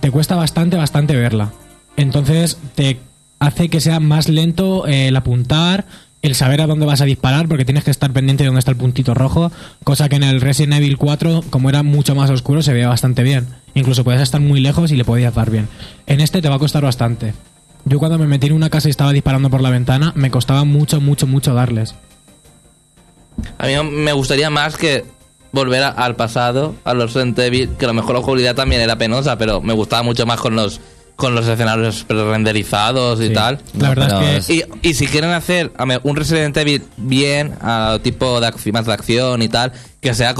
[0.01, 1.53] Te cuesta bastante, bastante verla.
[1.97, 2.99] Entonces, te
[3.39, 5.85] hace que sea más lento eh, el apuntar,
[6.21, 8.71] el saber a dónde vas a disparar, porque tienes que estar pendiente de dónde está
[8.71, 9.51] el puntito rojo,
[9.83, 13.23] cosa que en el Resident Evil 4, como era mucho más oscuro, se veía bastante
[13.23, 13.47] bien.
[13.75, 15.67] Incluso podías estar muy lejos y le podías dar bien.
[16.07, 17.33] En este te va a costar bastante.
[17.85, 20.63] Yo cuando me metí en una casa y estaba disparando por la ventana, me costaba
[20.63, 21.93] mucho, mucho, mucho darles.
[23.59, 25.05] A mí me gustaría más que
[25.51, 28.97] volver al pasado, a los Resident Evil, que a lo mejor la jugabilidad también era
[28.97, 30.81] penosa, pero me gustaba mucho más con los
[31.15, 33.33] con los escenarios renderizados y Sí.
[33.33, 33.59] tal.
[33.77, 34.53] La verdad pero es que...
[34.81, 38.73] Y, y si quieren hacer a ver, un Resident Evil bien, a tipo de acción,
[38.73, 40.35] más de acción y tal, que sea...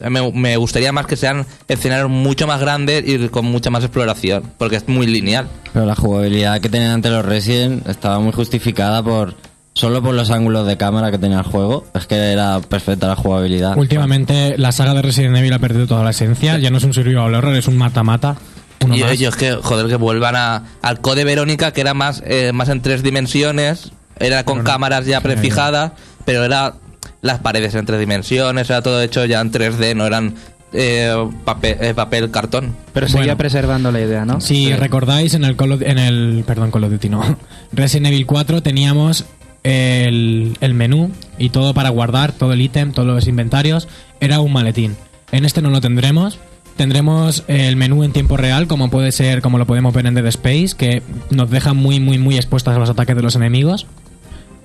[0.00, 4.42] Me, me gustaría más que sean escenarios mucho más grandes y con mucha más exploración,
[4.56, 5.48] porque es muy lineal.
[5.74, 9.34] Pero la jugabilidad que tenían ante los Resident estaba muy justificada por
[9.74, 11.84] solo por los ángulos de cámara que tenía el juego.
[11.94, 13.76] Es que era perfecta la jugabilidad.
[13.76, 16.94] Últimamente la saga de Resident Evil ha perdido toda la esencia, ya no es un
[16.94, 18.36] survival horror, es un mata-mata.
[18.84, 19.12] Uno Y más.
[19.12, 22.82] ellos que, joder, que vuelvan a, al Code Verónica, que era más, eh, más en
[22.82, 25.92] tres dimensiones, era con cámaras ya prefijadas,
[26.24, 26.74] pero era
[27.22, 30.34] las paredes en tres dimensiones, era todo hecho ya en 3D, no eran
[30.72, 31.12] eh,
[31.44, 32.76] papel, eh, papel cartón.
[32.92, 33.38] Pero seguía Bueno.
[33.38, 34.40] preservando la idea, ¿no?
[34.40, 37.36] Si recordáis, en el, Call of- en el perdón, Call of Duty no,
[37.72, 39.24] Resident Evil 4 teníamos
[39.64, 43.88] el, el menú y todo para guardar, todo el ítem, todos los inventarios,
[44.20, 44.96] era un maletín.
[45.32, 46.38] En este no lo tendremos.
[46.76, 50.26] Tendremos el menú en tiempo real, como puede ser, como lo podemos ver en Dead
[50.26, 53.86] Space, que nos deja muy, muy, muy expuestos a los ataques de los enemigos.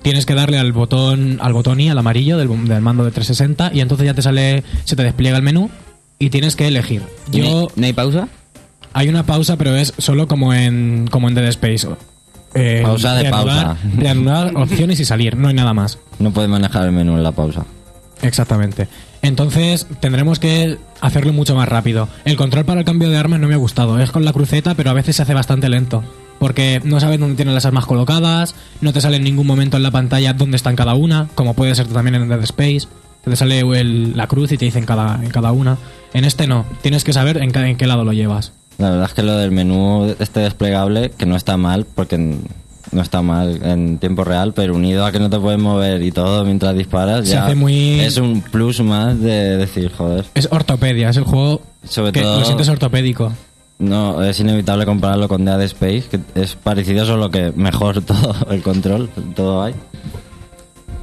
[0.02, 3.70] Tienes que darle al botón, al botón y al amarillo del, del mando de 360
[3.72, 5.70] y entonces ya te sale, se te despliega el menú
[6.18, 7.02] y tienes que elegir.
[7.32, 8.28] ¿Y no hay- Yo ¿No hay pausa?
[8.92, 11.88] hay una pausa, pero es solo como en, como en Dead Space.
[12.54, 13.76] Eh, Pausa de reanudar- pausa.
[13.96, 15.98] Reanudar opciones y salir, no hay nada más.
[16.18, 17.64] No puedes manejar el menú en la pausa.
[18.22, 18.88] Exactamente.
[19.20, 22.08] Entonces tendremos que hacerlo mucho más rápido.
[22.24, 23.98] El control para el cambio de armas no me ha gustado.
[23.98, 26.02] Es con la cruceta, pero a veces se hace bastante lento.
[26.38, 29.84] Porque no sabes dónde tienen las armas colocadas, no te sale en ningún momento en
[29.84, 32.88] la pantalla dónde están cada una, como puede ser también en Dead Space.
[33.24, 35.78] te sale la cruz y te dicen cada, en cada una.
[36.14, 38.52] En este no, tienes que saber en, en qué lado lo llevas.
[38.78, 42.38] La verdad es que lo del menú este desplegable, que no está mal, porque
[42.92, 46.12] no está mal en tiempo real, pero unido a que no te puedes mover y
[46.12, 50.24] todo mientras disparas, Se ya hace muy- es un plus más de decir, joder.
[50.34, 53.32] Es ortopedia, es el juego Sobre que todo- lo sientes ortopédico.
[53.78, 58.62] No, es inevitable compararlo con Dead Space, que es parecido, solo que mejor todo el
[58.62, 59.74] control, todo hay.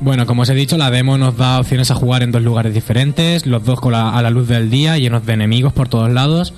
[0.02, 2.74] Bueno, como os he dicho, la demo nos da opciones a jugar en dos lugares
[2.74, 6.10] diferentes, los dos con la- a la luz del día, llenos de enemigos por todos
[6.10, 6.54] lados.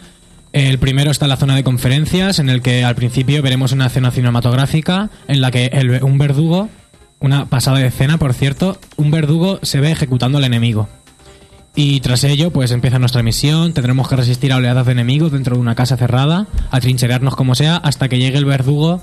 [0.54, 4.12] El primero está la zona de conferencias, en el que al principio veremos una escena
[4.12, 5.72] cinematográfica en la que
[6.04, 6.70] un verdugo,
[7.20, 10.90] una pasada de escena, por cierto, un verdugo se ve ejecutando al enemigo.
[11.74, 15.56] Y tras ello, pues empieza nuestra misión, tendremos que resistir a oleadas de enemigos dentro
[15.56, 19.02] de una casa cerrada, atrincherarnos como sea, hasta que llegue el verdugo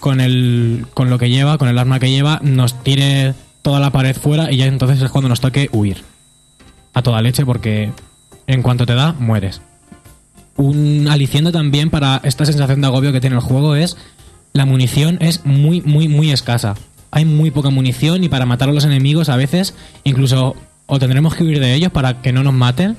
[0.00, 3.90] con el con lo que lleva, con el arma que lleva, nos tire toda la
[3.90, 6.02] pared fuera y ya entonces es cuando nos toque huir.
[6.94, 7.92] A toda leche porque
[8.46, 9.60] en cuanto te da, mueres.
[10.58, 13.96] Un aliciente también para esta sensación de agobio que tiene el juego es
[14.52, 16.74] la munición es muy, muy, muy escasa.
[17.12, 21.36] Hay muy poca munición y para matar a los enemigos a veces incluso o tendremos
[21.36, 22.96] que huir de ellos para que no nos maten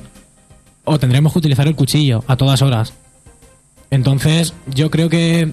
[0.85, 2.93] o tendremos que utilizar el cuchillo a todas horas.
[3.91, 5.51] Entonces yo creo que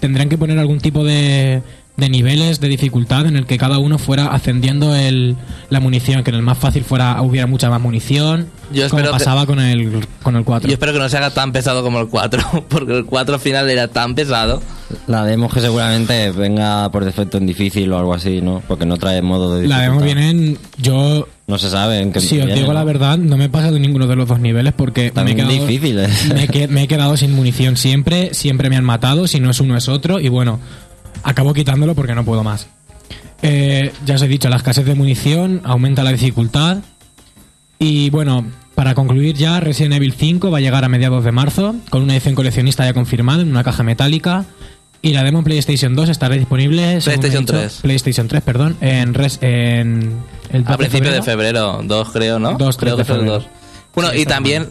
[0.00, 1.62] tendrán que poner algún tipo de,
[1.98, 5.36] de niveles de dificultad en el que cada uno fuera ascendiendo el,
[5.68, 9.04] la munición, que en el más fácil fuera hubiera mucha más munición, Yo como espero
[9.12, 10.68] que- pasaba con el con el 4.
[10.68, 13.40] Yo espero que no se haga tan pesado como el 4, porque el 4 al
[13.40, 14.62] final era tan pesado.
[15.06, 18.62] La demo que seguramente venga por defecto en difícil o algo así, ¿no?
[18.66, 19.92] Porque no trae modo de La dificultad.
[19.92, 20.58] demo viene en...
[20.80, 22.72] Yo, No se sabe en qué si os digo ¿no?
[22.74, 25.50] la verdad, no me he pasado ninguno de los dos niveles porque me he, quedado,
[25.52, 26.32] difíciles.
[26.32, 29.50] me, he que- me he quedado sin munición siempre, siempre me han matado, si no
[29.50, 30.58] es uno es otro, y bueno,
[31.28, 32.66] acabo quitándolo porque no puedo más.
[33.42, 36.78] Eh, ya os he dicho, la escasez de munición aumenta la dificultad.
[37.78, 41.76] Y bueno, para concluir ya, Resident Evil 5 va a llegar a mediados de marzo,
[41.90, 44.44] con una edición coleccionista ya confirmada en una caja metálica.
[45.00, 46.98] Y la demo en PlayStation 2 estará disponible.
[47.00, 47.78] PlayStation he dicho, 3.
[47.82, 48.76] PlayStation 3, perdón.
[48.80, 50.14] En, res- en
[50.50, 52.54] el 12 A principios de febrero, 2 creo, ¿no?
[52.58, 53.32] Dos, creo tres que de son febrero.
[53.44, 53.46] dos.
[53.94, 54.68] Bueno, Sí, y también,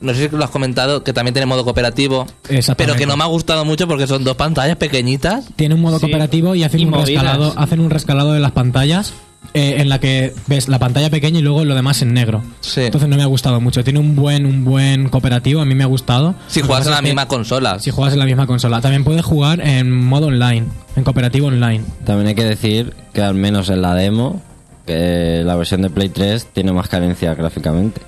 [0.00, 2.26] no sé si lo has comentado, que también tiene modo cooperativo.
[2.48, 2.74] Exactamente.
[2.76, 5.46] Pero que no me ha gustado mucho porque son dos pantallas pequeñitas.
[5.56, 6.02] Tiene un modo Sí.
[6.06, 7.08] cooperativo y hacen Y un movidas.
[7.24, 9.12] rescalado, hacen un rescalado de las pantallas
[9.54, 12.42] eh, en la que ves la pantalla pequeña y luego lo demás en negro.
[12.60, 12.82] Sí.
[12.82, 13.82] Entonces no me ha gustado mucho.
[13.82, 16.34] Tiene un buen, un buen cooperativo, a mí me ha gustado.
[16.48, 17.78] Si juegas en la misma consola.
[17.78, 18.80] Si juegas en la misma consola.
[18.80, 21.82] También puedes jugar en modo online, en cooperativo online.
[22.04, 24.40] También hay que decir que al menos en la demo,
[24.86, 28.02] que la versión de Play 3 tiene más carencia gráficamente.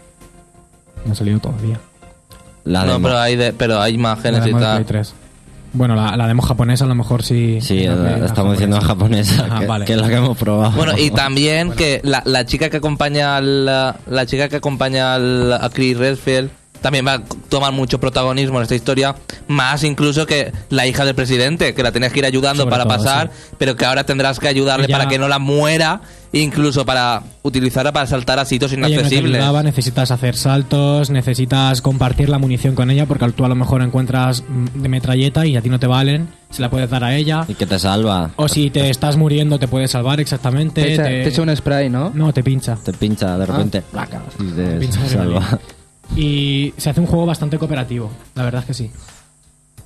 [1.05, 1.79] No ha salido todavía.
[2.65, 3.09] La no, demo.
[3.09, 4.87] pero hay, de- pero hay La imágenes y demo de Play tal.
[4.87, 5.15] 3.
[5.75, 7.59] Bueno, la, la demo japonesa a lo mejor sí.
[7.63, 9.85] Sí, la- la- la estamos diciendo en japonesa, Ah, que, vale.
[9.87, 10.73] que es la que hemos probado.
[10.77, 15.53] Bueno, y también que la, la chica que acompaña al, la chica que acompaña al,
[15.55, 16.51] a Chris Redfield
[16.83, 19.15] también va a tomar mucho protagonismo en esta historia,
[19.47, 22.85] más incluso que la hija del presidente, que la tenías que ir ayudando Sobre para
[22.85, 26.01] todo, pasar, pero que ahora tendrás que ayudarle Ella- para que no la muera,
[26.33, 29.35] incluso para utilizarla para saltar a sitios Ella no te inaccesibles.
[29.35, 33.83] ayudaba, necesitas hacer saltos, necesitas compartir la munición con ella porque tú a lo mejor
[33.83, 34.43] encuentras
[34.75, 37.45] de metralleta y a ti no te valen, se la puedes dar a ella.
[37.49, 38.31] Y que te salva.
[38.37, 40.83] O si te estás muriendo te puedes salvar exactamente.
[40.83, 42.11] Te echa, te- te echa un spray, ¿no?
[42.15, 42.77] No, te pincha.
[42.77, 43.79] Te pincha de repente.
[43.79, 43.91] Ah.
[43.93, 45.59] placa, y te Pincha salva.
[46.17, 48.91] Y se hace un juego bastante cooperativo, la verdad es que sí.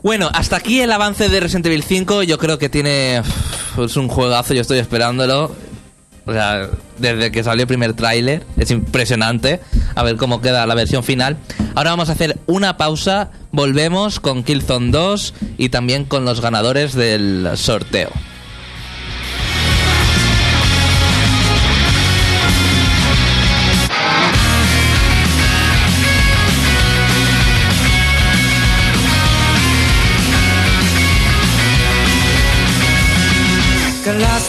[0.02, 2.22] Bueno, hasta aquí el avance de Resident Evil 5.
[2.22, 3.22] Yo creo que tiene.
[3.82, 5.50] Es un juegazo, yo estoy esperándolo.
[6.26, 9.60] O sea, desde que salió el primer tráiler, es impresionante.
[9.94, 11.36] A ver cómo queda la versión final.
[11.74, 13.30] Ahora vamos a hacer una pausa.
[13.52, 18.10] Volvemos con Killzone 2 y también con los ganadores del sorteo.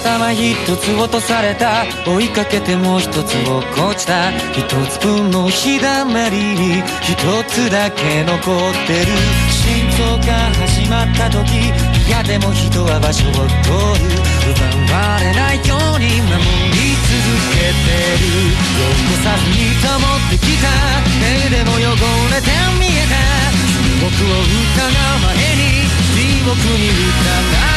[0.08, 1.84] ガラス玉一つ落とされた。
[2.08, 4.32] 追いかけてもう一つ落っこちた。
[4.54, 6.82] 一つ分の日だまりに。
[7.02, 9.12] 一つだけ残ってる。
[9.52, 11.74] 心臓が始まった時。
[12.08, 14.16] 嫌でも人は場所を取る。
[14.88, 17.20] 奪われないように守り続
[17.52, 18.56] けてる。
[18.80, 20.72] 汚さずに保ってきた。
[21.20, 22.00] 目でも汚
[22.32, 22.48] れて
[22.80, 23.20] 見えた。
[24.00, 25.84] 僕を疑う前に。
[26.16, 27.77] 地獄に疑わ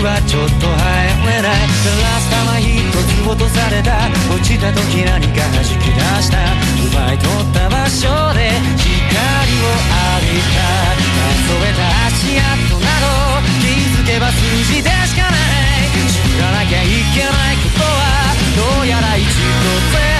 [0.00, 1.52] はちょっと入れない。
[1.52, 4.08] ラスタマ一つ落とされた。
[4.32, 6.38] 落ちた時何か弾き出した。
[6.88, 8.88] 奪い取った場所で光
[9.60, 10.62] を浴びた。
[11.12, 14.40] 数えた足跡など気づけば数
[14.72, 15.92] 字でしかない。
[16.08, 19.28] 知らなきゃいけないことはどうやら1と
[19.98, 20.11] 0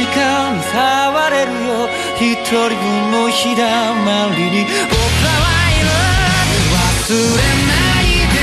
[0.00, 1.84] 時間に触れるよ。
[2.16, 4.64] 一人分のひだまりに。
[4.64, 5.92] 僕らはいる
[6.72, 8.40] 忘れないで。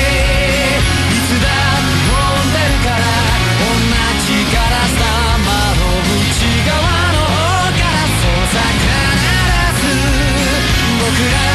[0.78, 3.02] いつだって飛んでるから。
[3.58, 3.74] 同
[4.22, 6.78] じガラス玉の内側
[7.14, 8.86] の方からそうさ必
[9.82, 9.98] ず
[11.00, 11.47] 僕ら。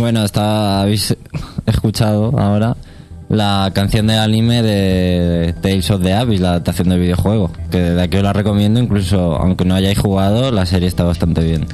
[0.00, 1.14] Bueno, está, habéis
[1.66, 2.74] escuchado ahora
[3.28, 7.52] la canción del anime de Tales of the Abyss, la adaptación del videojuego.
[7.70, 11.42] Que de aquí os la recomiendo, incluso aunque no hayáis jugado, la serie está bastante
[11.42, 11.66] bien.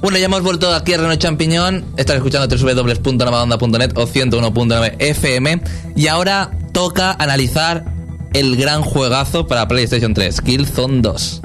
[0.00, 1.84] Bueno, ya hemos vuelto aquí a Reno Champiñón.
[1.98, 5.60] Estás escuchando www.navadonda.net o 101.9 FM.
[5.96, 7.84] Y ahora toca analizar
[8.32, 11.42] el gran juegazo para PlayStation 3, Killzone 2.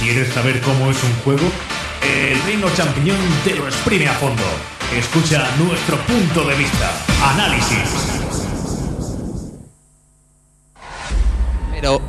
[0.00, 1.44] ¿Quieres saber cómo es un juego?
[2.02, 4.42] El Reino Champiñón te lo exprime a fondo.
[4.96, 6.90] Escucha nuestro punto de vista.
[7.32, 7.78] Análisis.
[11.72, 12.00] Pero,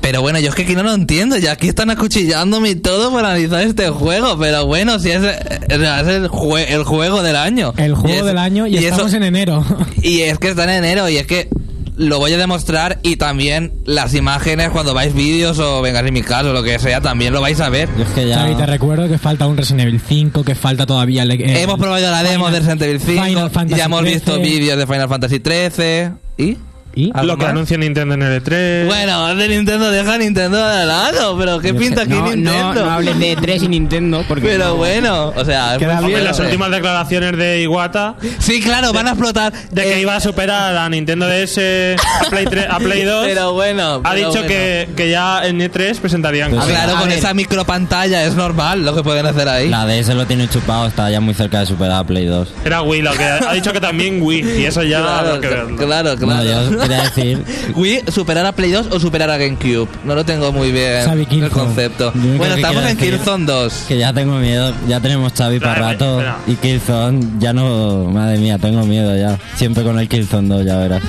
[0.00, 1.36] pero bueno, yo es que aquí no lo entiendo.
[1.38, 4.38] Ya aquí están acuchillándome y todo para analizar este juego.
[4.38, 7.72] Pero bueno, si es, es el, jue- el juego del año.
[7.76, 9.64] El juego es- del año y, estamos en enero.
[10.02, 11.48] Y es que está en enero y es que
[11.96, 16.22] lo voy a demostrar y también las imágenes cuando vais vídeos o vengáis en mi
[16.22, 17.88] caso o lo que sea, también lo vais a ver.
[17.96, 18.54] Yo es que ya...
[18.56, 21.22] Te recuerdo que falta un Resident Evil 5, que falta todavía...
[21.22, 24.02] el- el- Hemos probado la demo Final- de Resident Evil 5, Final Fantasy ya hemos
[24.02, 24.48] visto 13.
[24.50, 26.56] vídeos de Final Fantasy 13 y...
[26.96, 27.10] ¿Y?
[27.12, 27.52] ¿Algo Lo que más?
[27.52, 28.86] anuncia Nintendo en el E3.
[28.86, 32.24] Bueno, de Nintendo deja a Nintendo de lado, pero ¿qué Yo pinta sé, aquí No,
[32.34, 32.74] Nintendo?
[32.74, 36.00] no, no hables de 3 y Nintendo porque Pero no- bueno, o sea, es Queda
[36.00, 36.42] muy bien las eh.
[36.44, 39.52] últimas declaraciones de Iwata Sí, claro, van a explotar.
[39.52, 43.26] de que eh, iba a superar a Nintendo DS a Play, 3, a Play 2
[43.26, 44.00] Pero bueno.
[44.02, 44.48] ha pero dicho bueno.
[44.48, 46.76] que, que ya en E3 presentarían Pues cosas.
[46.82, 47.18] Claro, con ver.
[47.18, 49.68] esa micropantalla es normal lo que pueden hacer ahí.
[49.68, 52.48] La DS lo tiene chupado, está ya muy cerca de superar a Play 2.
[52.64, 55.48] Era Wii, lo que ha dicho que también Wii y eso ya Claro, habrá que
[55.48, 55.76] verlo.
[55.76, 56.85] claro, No, claro.
[56.88, 59.88] Quería decir Wii, superar a Play 2 o superar a GameCube.
[60.04, 62.12] No lo tengo muy bien Xavi el concepto.
[62.14, 63.84] Yo Bueno, estamos en Killzone 2.
[63.88, 64.72] que ya tengo miedo.
[64.88, 66.38] Ya tenemos Xavi para rato espera.
[66.46, 67.20] y Killzone.
[67.38, 68.04] Ya no...
[68.04, 69.38] Madre mía, tengo miedo ya.
[69.56, 71.02] Siempre con el Killzone 2, ya verás.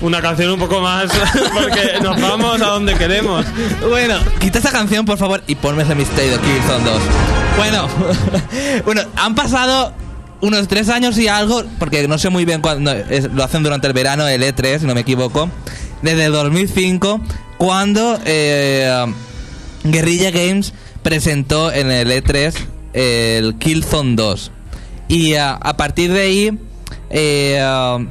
[0.00, 1.10] Una canción un poco más
[1.54, 3.44] porque nos vamos a donde queremos.
[3.88, 7.00] Bueno, quita esa canción, por favor, y ponme ese Mistake de Killzone 2.
[7.56, 7.88] Bueno,
[8.84, 9.92] bueno, han pasado
[10.40, 12.94] unos tres años y algo, porque no sé muy bien cuándo,
[13.32, 15.50] lo hacen durante el verano, el E3, si no me equivoco,
[16.02, 17.20] desde el 2005,
[17.56, 19.06] cuando eh,
[19.84, 20.72] Guerrilla Games
[21.02, 22.54] presentó en el E3
[22.92, 24.52] el Killzone 2.
[25.08, 26.58] Y ah, a partir de ahí...
[27.10, 28.06] eh,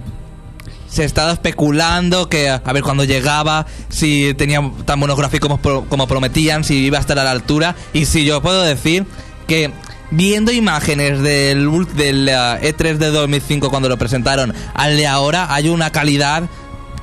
[0.89, 6.07] se estaba especulando que a ver cuándo llegaba, si tenía tan buenos gráficos como, como
[6.07, 7.75] prometían, si iba a estar a la altura.
[7.93, 9.05] Y si yo puedo decir
[9.47, 9.71] que
[10.12, 15.70] viendo imágenes del, del ah, E3 de 2005 cuando lo presentaron al de ahora, hay
[15.70, 16.43] una calidad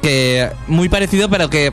[0.02, 1.72] que muy parecido, pero que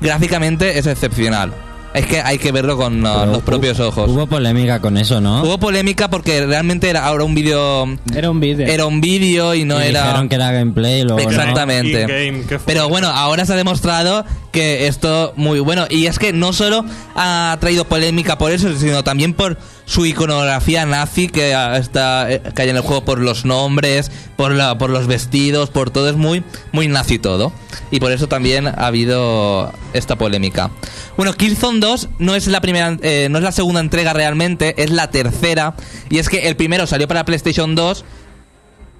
[0.00, 1.52] gráficamente es excepcional.
[1.92, 4.08] Es que hay que verlo con uh, Pero los propios ojos.
[4.08, 5.42] Hubo polémica con eso, ¿no?
[5.42, 7.84] Hubo polémica porque realmente era ahora un vídeo.
[8.14, 8.66] Era un vídeo.
[8.68, 10.04] Era un vídeo y no Y era.
[10.04, 11.18] Dijeron que era gameplay luego.
[11.18, 12.02] Exactamente.
[12.02, 12.74] In-game, ¿qué fue?
[12.74, 15.86] Pero bueno, ahora se ha demostrado que esto muy bueno.
[15.90, 16.84] Y es que no solo
[17.16, 19.58] ha traído polémica por eso, sino también por
[19.90, 24.52] su iconografía nazi que está eh, que hay en el juego por los nombres, por
[24.52, 27.52] la, por los vestidos, por todo es muy muy nazi todo.
[27.90, 30.70] Y por eso también ha habido esta polémica.
[31.16, 34.90] Bueno, Killzone 2 no es la primera eh, no es la segunda entrega realmente, es
[34.90, 35.74] la tercera
[36.08, 38.04] y es que el primero salió para PlayStation 2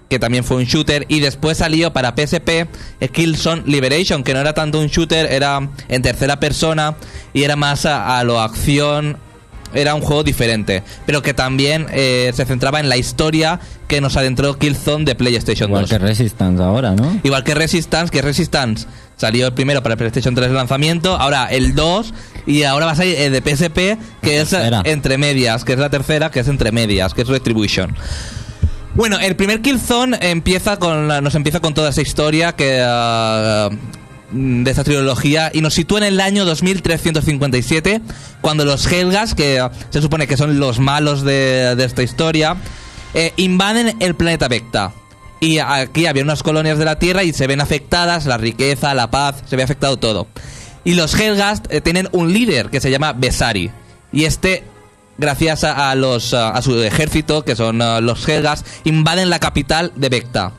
[0.09, 2.66] que también fue un shooter, y después salió para PSP eh,
[3.12, 6.97] Killzone Liberation, que no era tanto un shooter, era en tercera persona
[7.32, 9.18] y era más a lo acción,
[9.75, 14.16] era un juego diferente, pero que también eh, se centraba en la historia que nos
[14.16, 15.91] adentró Killzone de PlayStation Igual 2.
[15.91, 17.18] que Resistance ahora, ¿no?
[17.23, 21.47] Igual que Resistance, que Resistance salió el primero para el PlayStation 3 de lanzamiento, ahora
[21.47, 22.14] el 2
[22.47, 24.53] y ahora va a salir el de PSP, que es
[24.85, 27.95] entre medias, que es la tercera, que es entre medias, que es Retribution.
[28.95, 33.77] Bueno, el primer Killzone empieza con la- nos empieza con toda esa historia que mm,
[34.33, 38.01] de esta trilogía y nos sitúa en el año 2357
[38.41, 42.57] cuando los Helgas, que se supone que son los malos de, de esta historia,
[43.14, 44.93] eh, invaden el planeta Vecta.
[45.41, 49.11] Y aquí había unas colonias de la Tierra y se ven afectadas la riqueza, la
[49.11, 50.26] paz, se ve afectado todo.
[50.85, 53.70] Y los Helgas eh, tienen un líder que se llama Besari.
[54.12, 54.64] Y este
[55.20, 60.09] gracias a, los a, su ejército, que son uh, los Helgas, invaden la capital de
[60.09, 60.53] Vecta.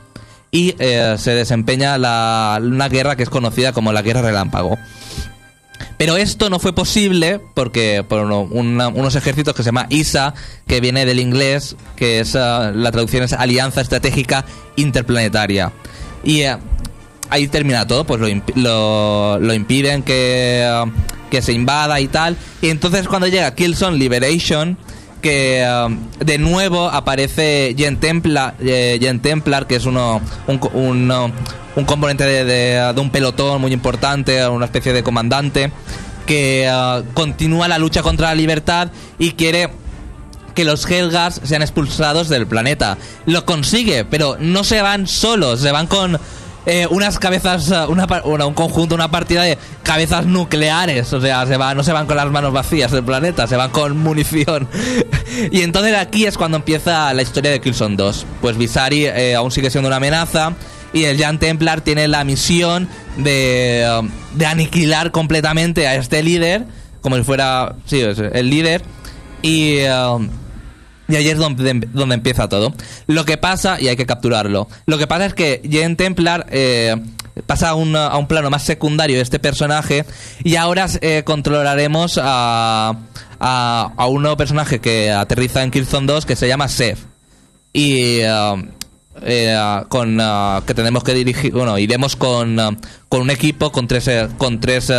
[0.54, 4.78] Y eh, se desempeña la- una guerra que es conocida como la Guerra Relámpago.
[5.96, 10.34] Pero esto no fue posible porque por una- unos ejércitos que se llama ISA,
[10.66, 14.44] que viene del inglés, que es uh, la traducción es Alianza Estratégica
[14.76, 15.72] Interplanetaria.
[16.22, 16.56] Y eh,
[17.30, 18.20] ahí termina todo, pues
[18.54, 20.90] lo, lo, impiden que, uh,
[21.30, 22.36] que se invada y tal.
[22.60, 24.76] Y entonces cuando llega Killzone Liberation,
[25.22, 30.60] que uh, de nuevo aparece Templar, eh, Templar que es uno, un,
[31.74, 35.72] un, componente de, de- de un pelotón muy importante, una especie de comandante,
[36.26, 39.70] que uh, continúa la lucha contra la libertad y quiere
[40.54, 42.98] que los Helgas sean expulsados del planeta.
[43.24, 46.18] Lo consigue, pero no se van solos, se van con
[46.66, 51.12] eh, unas cabezas, eh, una, una- un conjunto, una partida de cabezas nucleares.
[51.12, 53.70] O sea, se van, no se van con las manos vacías del planeta, se van
[53.70, 54.68] con munición.
[55.50, 58.26] y entonces aquí es cuando empieza la historia de Killzone 2.
[58.40, 60.52] Pues Visari eh, aún sigue siendo una amenaza.
[60.94, 62.86] Y el Jan Templar tiene la misión
[63.16, 66.66] de, eh, de aniquilar completamente a este líder,
[67.00, 68.82] como si fuera, sí, el líder.
[69.40, 69.78] Y,
[71.12, 72.72] y ahí es donde, donde empieza todo.
[73.06, 76.96] Lo que pasa, y hay que capturarlo, lo que pasa es que Jen Templar eh,
[77.46, 80.06] pasa a un, a un plano más secundario de este personaje
[80.42, 82.96] y ahora eh, controlaremos a,
[83.38, 86.98] a, a un nuevo personaje que aterriza en Killzone 2 que se llama Seth.
[87.74, 88.70] Y eh,
[89.20, 90.18] eh, con
[90.66, 92.56] que tenemos que dirigir, bueno, iremos con,
[93.10, 94.08] con un equipo con tres
[94.38, 94.90] con tres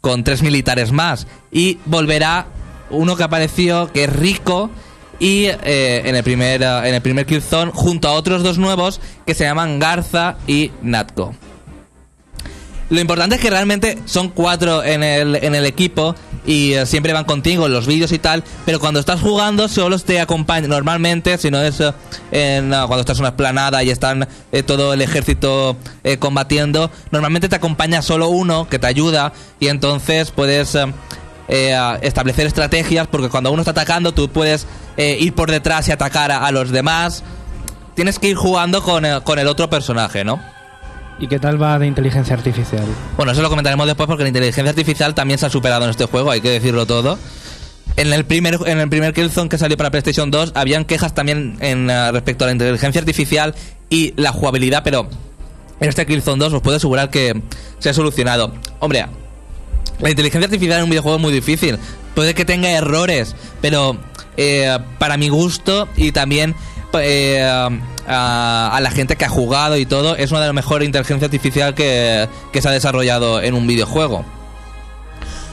[0.00, 2.46] con tres militares más y volverá
[2.88, 4.70] uno que apareció que es Rico
[5.20, 9.00] y eh, en el primer eh, en el primer Killzone junto a otros dos nuevos
[9.24, 11.34] que se llaman Garza y Natko.
[12.88, 17.12] Lo importante es que realmente son cuatro en el, en el equipo y eh, siempre
[17.12, 21.38] van contigo en los vídeos y tal, pero cuando estás jugando solo te acompaña normalmente,
[21.38, 21.92] si no es eh,
[22.32, 24.26] en, ah, cuando estás en una esplanada y están
[24.66, 25.76] todo el ejército
[26.18, 30.76] combatiendo, normalmente te acompaña solo uno que te ayuda y entonces puedes
[31.50, 35.88] eh, eh, establecer estrategias porque cuando uno está atacando tú puedes eh, ir por detrás
[35.88, 37.22] y atacar a, a los demás.
[37.94, 40.40] Tienes que ir jugando con, el- con el otro personaje, ¿no?
[41.18, 42.84] ¿Y qué tal va de inteligencia artificial?
[43.16, 46.06] Bueno, eso lo comentaremos después porque la inteligencia artificial también se ha superado en este
[46.06, 47.18] juego, hay que decirlo todo.
[47.96, 51.58] En el primer en el primer Killzone que salió para PlayStation 2 habían quejas también
[51.60, 53.54] en eh, respecto a la inteligencia artificial
[53.90, 55.08] y la jugabilidad, pero
[55.80, 57.42] en este Killzone 2 os puedo asegurar que
[57.80, 58.54] se ha solucionado.
[58.78, 59.06] Hombre,
[60.00, 61.78] la inteligencia artificial en un videojuego es muy difícil.
[62.14, 63.96] Puede que tenga errores, pero
[64.36, 66.54] eh, para mi gusto y también
[66.98, 67.42] eh,
[68.06, 71.74] a, la gente que ha jugado y todo, es una de las mejores inteligencia artificial
[71.74, 74.24] que, se ha desarrollado en un videojuego.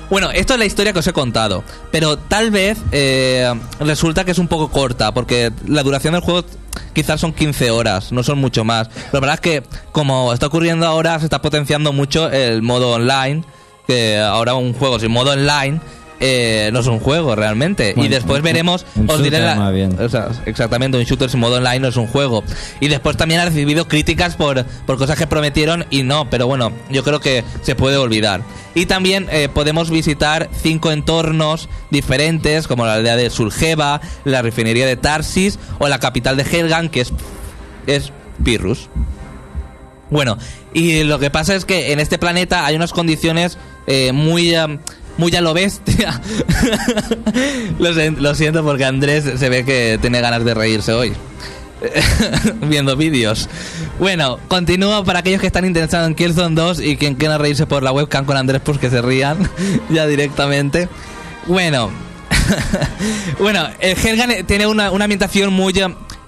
[0.10, 4.32] Bueno, esto es la historia que os he contado, pero tal vez eh, resulta que
[4.32, 6.48] es un poco corta, porque la duración del juego
[6.94, 8.90] quizás son 15 horas, no son mucho más.
[9.12, 13.44] La verdad es que, como está ocurriendo ahora, se está potenciando mucho el modo online,
[13.88, 15.80] que ahora un juego sin modo online
[16.20, 17.94] eh, no es un juego realmente.
[17.96, 19.56] y después un- veremos, un os diré la-
[20.00, 22.44] o sea, exactamente, un shooter sin modo online no es un juego.
[22.80, 26.72] Y después también ha recibido críticas por, por cosas que prometieron y no, pero bueno,
[26.90, 28.42] yo creo que se puede olvidar.
[28.74, 34.88] Y también eh, podemos visitar cinco entornos diferentes, como la aldea de Sulgeva, la refinería
[34.88, 37.14] de Tarsis o la capital de Helgan, que es,
[37.86, 38.12] es
[38.44, 38.90] Pirrus.
[40.10, 40.38] Bueno,
[40.74, 43.58] y lo que pasa es que en este planeta hay unas condiciones
[43.88, 44.80] eh, muy, eh,
[45.18, 46.22] muy a lo bestia.
[47.80, 51.14] lo, siento porque Andrés se ve que tiene ganas de reírse hoy.
[52.68, 53.50] Viendo vídeos.
[54.00, 57.82] Bueno, continúo para aquellos que están interesados en Killzone 2 y quien quiera reírse por
[57.82, 59.50] la webcam con Andrés, pues que se rían
[59.90, 60.90] ya directamente.
[61.46, 61.90] Bueno,
[63.40, 65.74] bueno, el Helgan tiene una, una ambientación muy,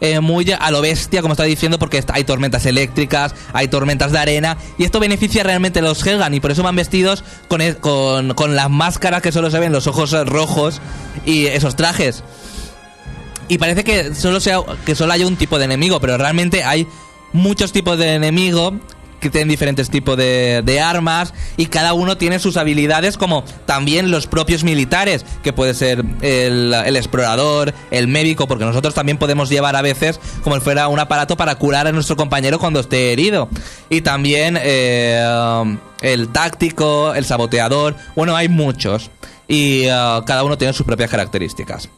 [0.01, 4.19] eh, muy a lo bestia, como estaba diciendo, porque hay tormentas eléctricas, hay tormentas de
[4.19, 7.75] arena, y esto beneficia realmente a los Helgan, y por eso van vestidos con, e-
[7.75, 10.81] con, con las máscaras que solo se ven, los ojos rojos
[11.25, 12.23] y esos trajes.
[13.47, 16.87] Y parece que solo, sea, que solo haya un tipo de enemigo, pero realmente hay
[17.33, 18.73] muchos tipos de enemigo
[19.19, 24.11] que tienen diferentes tipos de, de armas y cada uno tiene sus habilidades como también
[24.11, 29.49] los propios militares, que puede ser el, el explorador, el médico, porque nosotros también podemos
[29.49, 33.13] llevar a veces como si fuera un aparato para curar a nuestro compañero cuando esté
[33.13, 33.49] herido.
[33.89, 39.11] Y también eh, el táctico, el saboteador, bueno, hay muchos
[39.47, 41.89] y eh, cada uno tiene sus propias características.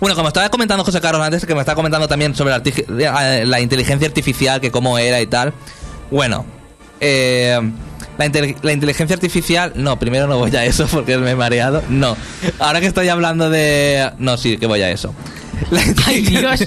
[0.00, 3.60] Bueno, como estaba comentando José Carlos antes, que me estaba comentando también sobre eh, la
[3.60, 5.54] inteligencia artificial, que cómo era y tal.
[6.12, 6.44] Bueno,
[7.00, 7.58] eh,
[8.18, 11.82] la, intel- la inteligencia artificial, no, primero no voy a eso porque me he mareado.
[11.88, 12.16] No,
[12.58, 14.12] ahora que estoy hablando de...
[14.18, 15.14] No, sí, que voy a eso.
[15.70, 16.66] La inteligencia,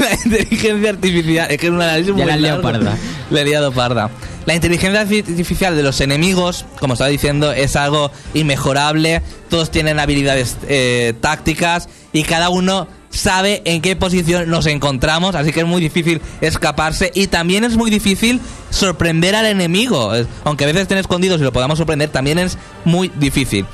[0.00, 2.94] la inteligencia artificial, es que es un análisis muy la liado parda.
[3.30, 4.10] Le he liado parda.
[4.44, 9.22] La inteligencia artificial de los enemigos, como estaba diciendo, es algo inmejorable.
[9.48, 15.52] Todos tienen habilidades eh, tácticas y cada uno sabe en qué posición nos encontramos, así
[15.52, 18.40] que es muy difícil escaparse y también es muy difícil
[18.70, 20.12] sorprender al enemigo.
[20.44, 23.66] Aunque a veces estén escondidos y lo podamos sorprender, también es muy difícil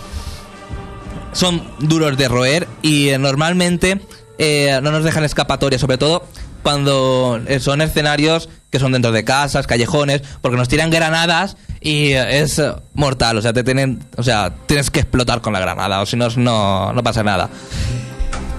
[1.34, 4.00] son duros de roer y eh, normalmente
[4.38, 6.24] eh, no nos dejan escapatoria, sobre todo
[6.62, 12.12] cuando eh, son escenarios que son dentro de casas, callejones, porque nos tiran granadas y
[12.12, 12.60] es
[12.94, 16.16] mortal, o sea, te tienen, o sea, tienes que explotar con la granada, o si
[16.16, 17.50] no, no pasa nada.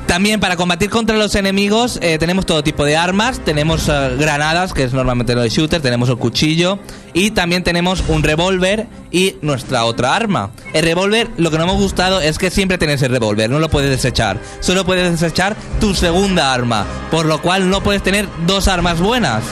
[0.08, 4.72] También para combatir contra los enemigos eh, tenemos todo tipo de armas, tenemos eh, granadas,
[4.72, 6.80] que es normalmente lo de shooter, tenemos el cuchillo
[7.14, 10.52] y también tenemos un revólver y nuestra otra arma.
[10.74, 13.60] El revólver, lo que no me ha gustado es que siempre tienes el revólver, no
[13.60, 14.40] lo puedes desechar.
[14.60, 19.44] Solo puedes desechar tu segunda arma, por lo cual no puedes tener dos armas buenas.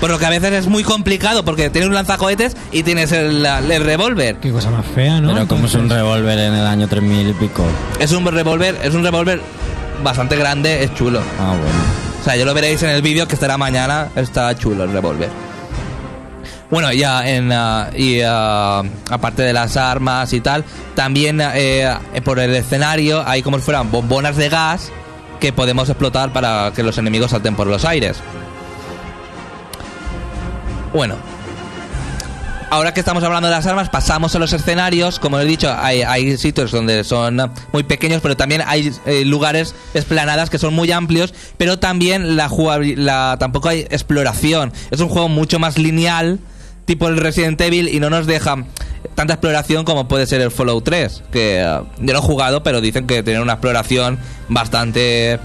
[0.00, 3.44] Por lo que a veces es muy complicado porque tienes un lanzacohetes y tienes el,
[3.82, 4.36] revólver.
[4.36, 5.32] Qué cosa más fea, ¿no?
[5.32, 7.64] Pero como es un revólver en el año 3000 y pico.
[7.98, 9.40] Es un revólver, es un revólver
[10.04, 11.20] bastante grande, es chulo.
[11.40, 11.78] Ah, bueno.
[12.20, 14.08] O sea, ya lo veréis en el vídeo que estará mañana.
[14.14, 15.30] Está chulo el revólver.
[16.70, 21.90] Bueno, ya en ah, y ah, aparte de las armas y tal, también eh,
[22.24, 24.92] por el escenario hay como si fueran bombonas de gas
[25.40, 28.18] que podemos explotar para que los enemigos salten por los aires.
[30.92, 31.16] Bueno,
[32.70, 35.18] ahora que estamos hablando de las armas, pasamos a los escenarios.
[35.18, 37.40] Como he dicho, hay, sitios donde son
[37.72, 41.34] muy pequeños, pero también hay eh, lugares esplanadas que son muy amplios.
[41.56, 44.72] Pero también la jugabilidad, tampoco hay exploración.
[44.90, 46.38] Es un juego mucho más lineal,
[46.84, 48.64] tipo el Resident Evil, y no nos deja
[49.14, 51.24] tanta exploración como puede ser el Fallout 3.
[51.30, 54.18] Que ah, yo no he jugado, pero dicen que tiene una exploración
[54.48, 55.38] bastante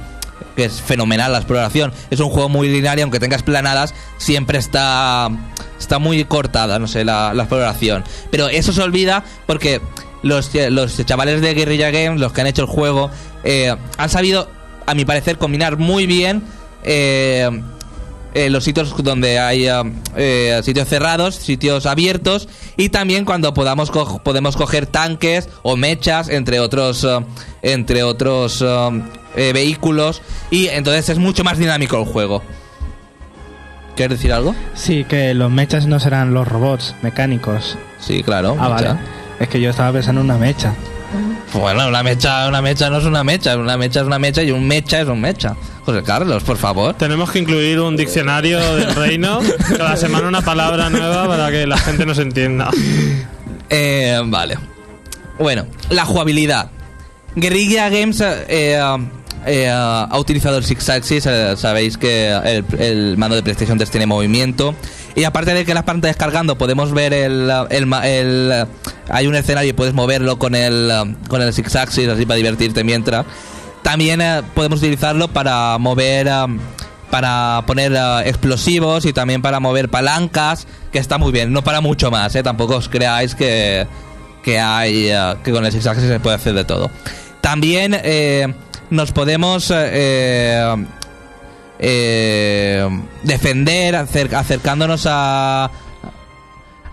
[0.56, 1.92] que es fenomenal la exploración.
[2.10, 5.30] Es un juego muy lineal y aunque tenga esplanadas, siempre está,
[5.80, 8.04] está muy cortada, no sé, la, exploración.
[8.32, 9.82] Pero eso se olvida porque
[10.22, 13.10] los, los chavales de Guerrilla Games, los que han hecho el juego,
[13.44, 14.50] eh, han sabido,
[14.86, 16.44] a mi parecer, combinar muy bien
[16.84, 17.50] eh,
[18.34, 19.68] eh, los sitios donde hay
[20.16, 23.92] eh, sitios cerrados, sitios abiertos y también cuando podamos
[24.24, 27.08] podemos coger tanques o mechas entre otros
[27.62, 28.66] entre otros
[29.36, 32.44] eh, eh, vehículos y entonces es mucho más dinámico el juego.
[33.96, 34.56] ¿Quieres decir algo?
[34.74, 37.78] Sí, que los mechas no serán los robots mecánicos.
[38.00, 38.56] Sí, claro.
[38.60, 38.94] Ah, mecha.
[38.94, 39.00] vale.
[39.40, 40.74] Es que yo estaba pensando en una mecha.
[41.54, 44.52] Bueno, una mecha, una mecha no es una mecha, una mecha es una mecha y
[44.52, 45.56] un mecha es un mecha.
[45.86, 46.96] José Carlos, por favor.
[46.96, 49.40] Tenemos que incluir un diccionario del reino,
[49.78, 52.72] cada semana una palabra nueva para que la gente nos entienda.
[53.70, 54.58] Eh, vale.
[55.38, 56.72] Bueno, la jugabilidad.
[57.36, 58.80] Guerrilla Games eh,
[59.46, 61.26] eh, ha utilizado el Six Axis.
[61.26, 62.30] eh, sabéis que
[62.80, 64.76] el, mando de PlayStation 3 tiene movimiento.
[65.16, 68.68] Y aparte de que las pantallas cargando podemos ver el, el,
[69.10, 70.92] hay un escenario y puedes moverlo con el
[71.28, 73.26] con el six axis así para divertirte mientras.
[73.84, 76.46] También eh, podemos utilizarlo para mover eh,
[77.12, 77.94] para poner
[78.26, 82.78] explosivos y también para mover palancas, que está muy bien, no para mucho más, tampoco
[82.78, 83.86] os creáis que,
[84.42, 85.12] que hay
[85.44, 86.90] que con el six axis se puede hacer de todo.
[87.44, 88.52] También eh,
[88.90, 90.86] nos podemos eh,
[91.80, 92.88] eh,
[93.24, 95.70] defender acer- acercándonos a,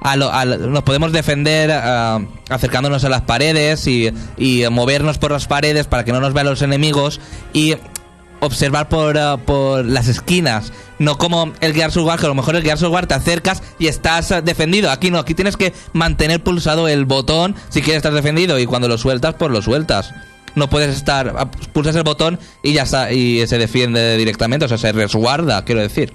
[0.01, 5.47] a lo- nos podemos defender ah, acercándonos a las paredes y, y movernos por las
[5.47, 7.21] paredes para que no nos vean los enemigos
[7.53, 7.75] y
[8.41, 10.73] observar por, ah, por las esquinas.
[10.99, 13.15] No como el Gears of War, que a lo mejor el Gears of War te
[13.15, 14.91] acercas y estás defendido.
[14.91, 18.89] Aquí no, aquí tienes que mantener pulsado el botón si quieres estar defendido y cuando
[18.89, 20.13] lo sueltas, pues lo sueltas.
[20.55, 24.69] No puedes estar, ah, pulsas el botón y ya está, y se defiende directamente, o
[24.69, 26.13] sea, se resguarda, quiero decir.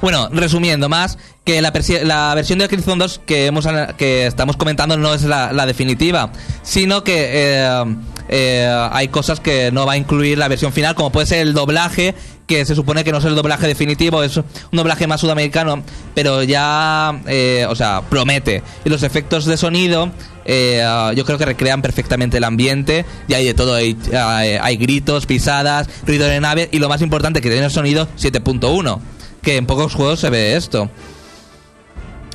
[0.00, 1.72] Bueno, resumiendo más, que la,
[2.04, 3.66] la versión de Killzone 2 que, hemos,
[3.98, 6.30] estamos comentando no es la, la definitiva,
[6.62, 7.96] sino que eh,
[8.28, 11.54] eh, hay cosas que no va a incluir la versión final, como puede ser el
[11.54, 12.14] doblaje,
[12.46, 15.82] que se supone que no es el doblaje definitivo, es un doblaje más sudamericano,
[16.14, 18.62] pero ya, eh, o sea, promete.
[18.84, 20.10] Y los efectos de sonido,
[20.46, 25.26] eh, ah, yo creo que recrean perfectamente el ambiente, y hay de todo, hay, gritos,
[25.26, 29.00] pisadas, ruido de nave, y lo más importante, que tiene el sonido 7.1
[29.46, 30.90] que en pocos juegos se ve esto.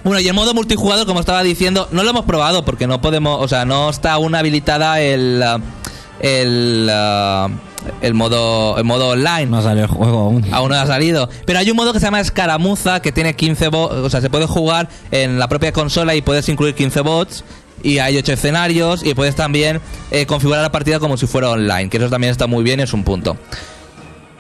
[0.05, 3.39] Bueno, y el modo multijugador, como estaba diciendo, no lo hemos probado porque no podemos,
[3.41, 5.59] o sea, no está aún habilitada el ah,
[6.21, 7.49] el ah,
[8.01, 9.47] el modo el modo online.
[9.47, 10.45] No salió el juego aún.
[10.51, 11.29] Aún no ha salido.
[11.45, 13.95] Pero hay un modo que se llama Escaramuza que tiene 15 bots.
[13.95, 17.43] O sea, se puede jugar en la propia consola y puedes incluir 15 bots.
[17.83, 19.05] Y hay 8 escenarios.
[19.05, 21.89] Y puedes también eh, configurar la partida como si fuera online.
[21.89, 23.37] Que eso también está muy bien es un punto.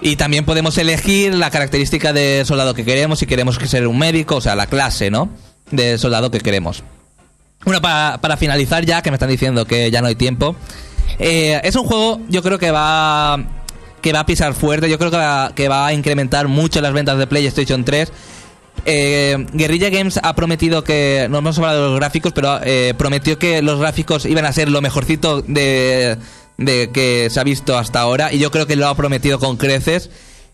[0.01, 3.19] Y también podemos elegir la característica de soldado que queremos.
[3.19, 5.29] Si queremos que ser un médico, o sea, la clase, ¿no?
[5.69, 6.83] De soldado que queremos.
[7.63, 10.55] Bueno, para, para finalizar ya, que me están diciendo que ya no hay tiempo.
[11.19, 13.37] eh, es un juego, yo creo que va
[14.01, 14.89] que va a pisar fuerte.
[14.89, 15.11] Yo creo
[15.55, 18.11] que va a incrementar mucho las ventas de PlayStation 3.
[18.85, 23.37] Eh, Guerrilla Games ha prometido que, no hemos hablado de los gráficos, pero eh, prometió
[23.37, 26.17] que los gráficos iban a ser lo mejorcito de,
[26.57, 28.33] de que se ha visto hasta ahora.
[28.33, 30.09] Y yo creo que lo ha prometido con creces.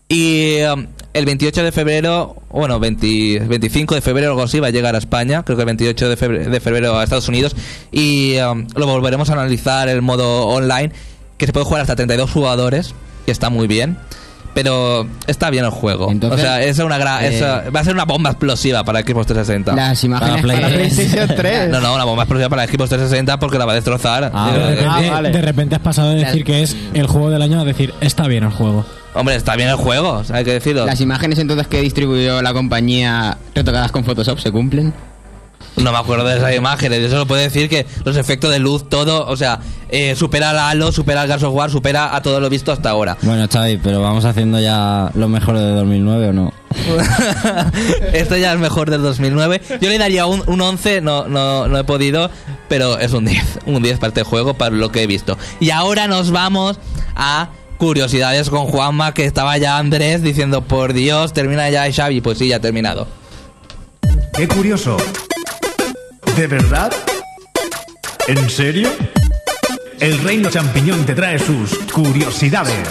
[0.10, 4.72] Y um, el 28 de febrero, bueno, 20 25 de febrero algo así va a
[4.72, 7.58] llegar a España, creo que el 28 de febrero, a Estados Unidos,
[7.92, 10.94] y um, lo volveremos a analizar el modo online,
[11.38, 12.96] que se puede jugar hasta 32 jugadores,
[13.26, 13.98] que está muy bien.
[14.64, 16.10] Pero está bien el juego.
[16.12, 18.84] Entonces, o sea, es una gra- eh, es, uh, va a ser una bomba explosiva
[18.84, 19.76] para Xbox 360.
[19.76, 21.70] Las imágenes Para para Play- PlayStation 3.
[21.72, 24.32] No, no, una bomba explosiva para Xbox 360 porque la va a destrozar.
[24.34, 25.30] Ah, de, Eh, repente, Ah, vale.
[25.30, 28.28] de repente has pasado de decir que es el juego del año a decir está
[28.28, 28.84] bien el juego.
[29.14, 30.86] Hombre, está bien el juego, o sea, hay que decirlo.
[30.88, 34.94] Las imágenes entonces que distribuyó la compañía retocadas con Photoshop se cumplen.
[35.78, 37.02] No me acuerdo de esas imágenes.
[37.02, 39.60] Yo solo puedo decir que los efectos de luz, todo, o sea,
[39.90, 42.90] eh, supera al Halo, supera al Gears of War, supera a todo lo visto hasta
[42.90, 43.16] ahora.
[43.22, 46.54] Bueno, Xavi, pero vamos haciendo ya lo mejor de 2009 o no?
[48.14, 49.62] Esto ya es mejor del 2009.
[49.80, 52.32] Yo le daría un, un 11, no, no, no he podido,
[52.68, 53.60] pero es un 10.
[53.68, 55.38] Un 10 para este juego, para lo que he visto.
[55.60, 56.80] Y ahora nos vamos
[57.16, 62.22] a curiosidades con Juanma, que estaba ya Andrés diciendo, por Dios, termina ya Xavi.
[62.22, 63.08] Pues sí, ya ha terminado.
[64.34, 64.98] ¡Qué curioso!
[66.38, 66.92] ¿De verdad?
[68.28, 68.90] ¿En serio?
[70.00, 72.88] El Reino Champiñón te trae sus curiosidades.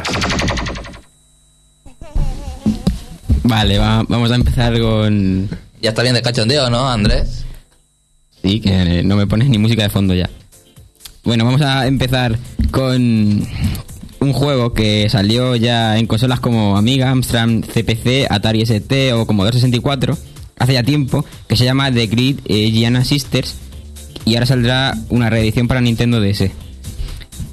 [3.45, 5.49] Vale, va- vamos a empezar con...
[5.81, 7.45] Ya está bien de cachondeo, ¿no, Andrés?
[8.43, 10.29] Sí, que eh, no me pones ni música de fondo ya.
[11.23, 12.39] Bueno, vamos a empezar
[12.73, 13.47] con
[14.19, 19.55] un juego que salió ya en consolas como Amiga, Amstrad, CPC, Atari ST o Commodore
[19.57, 20.17] 64
[20.59, 23.55] hace ya tiempo, que se llama The Grid eh, Gianna Sisters
[24.25, 26.51] y ahora saldrá una reedición para Nintendo DS.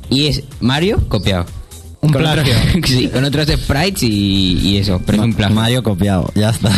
[0.09, 1.45] Y es Mario copiado.
[2.01, 2.81] Un Con otros- plagio.
[2.85, 5.55] sí, con otros sprites y, y eso, pero es un plagio.
[5.55, 6.69] Mario copiado, ya está.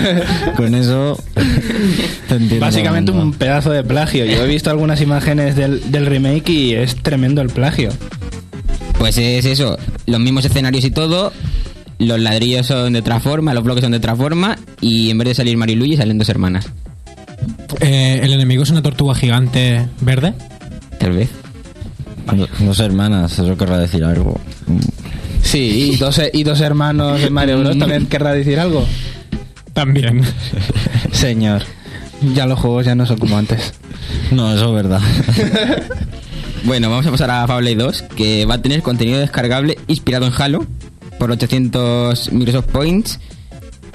[0.56, 1.16] Con eso
[2.28, 4.24] te Básicamente un pedazo de plagio.
[4.24, 7.90] Yo he visto algunas imágenes del, del remake y es tremendo el plagio.
[8.98, 11.32] Pues es eso, los mismos escenarios y todo,
[12.06, 15.28] los ladrillos son de otra forma, los bloques son de otra forma, y en vez
[15.28, 16.66] de salir Mario y Luigi salen dos hermanas,
[17.80, 20.34] Eh, el enemigo es una tortuga gigante verde.
[20.98, 21.30] tal vez.
[22.34, 24.40] Do- Dos hermanas, eso querrá decir algo.
[25.42, 27.78] Sí, y dos, y dos hermanos de Mario Bros.
[27.78, 28.86] también querrá decir algo.
[29.74, 30.22] También.
[31.12, 31.62] Señor,
[32.34, 33.74] ya los juegos ya no son como antes.
[34.30, 35.00] No, eso es verdad.
[36.64, 40.32] Bueno, vamos a pasar a Fable 2, que va a tener contenido descargable inspirado en
[40.34, 40.66] Halo
[41.24, 43.18] por 800 Microsoft Points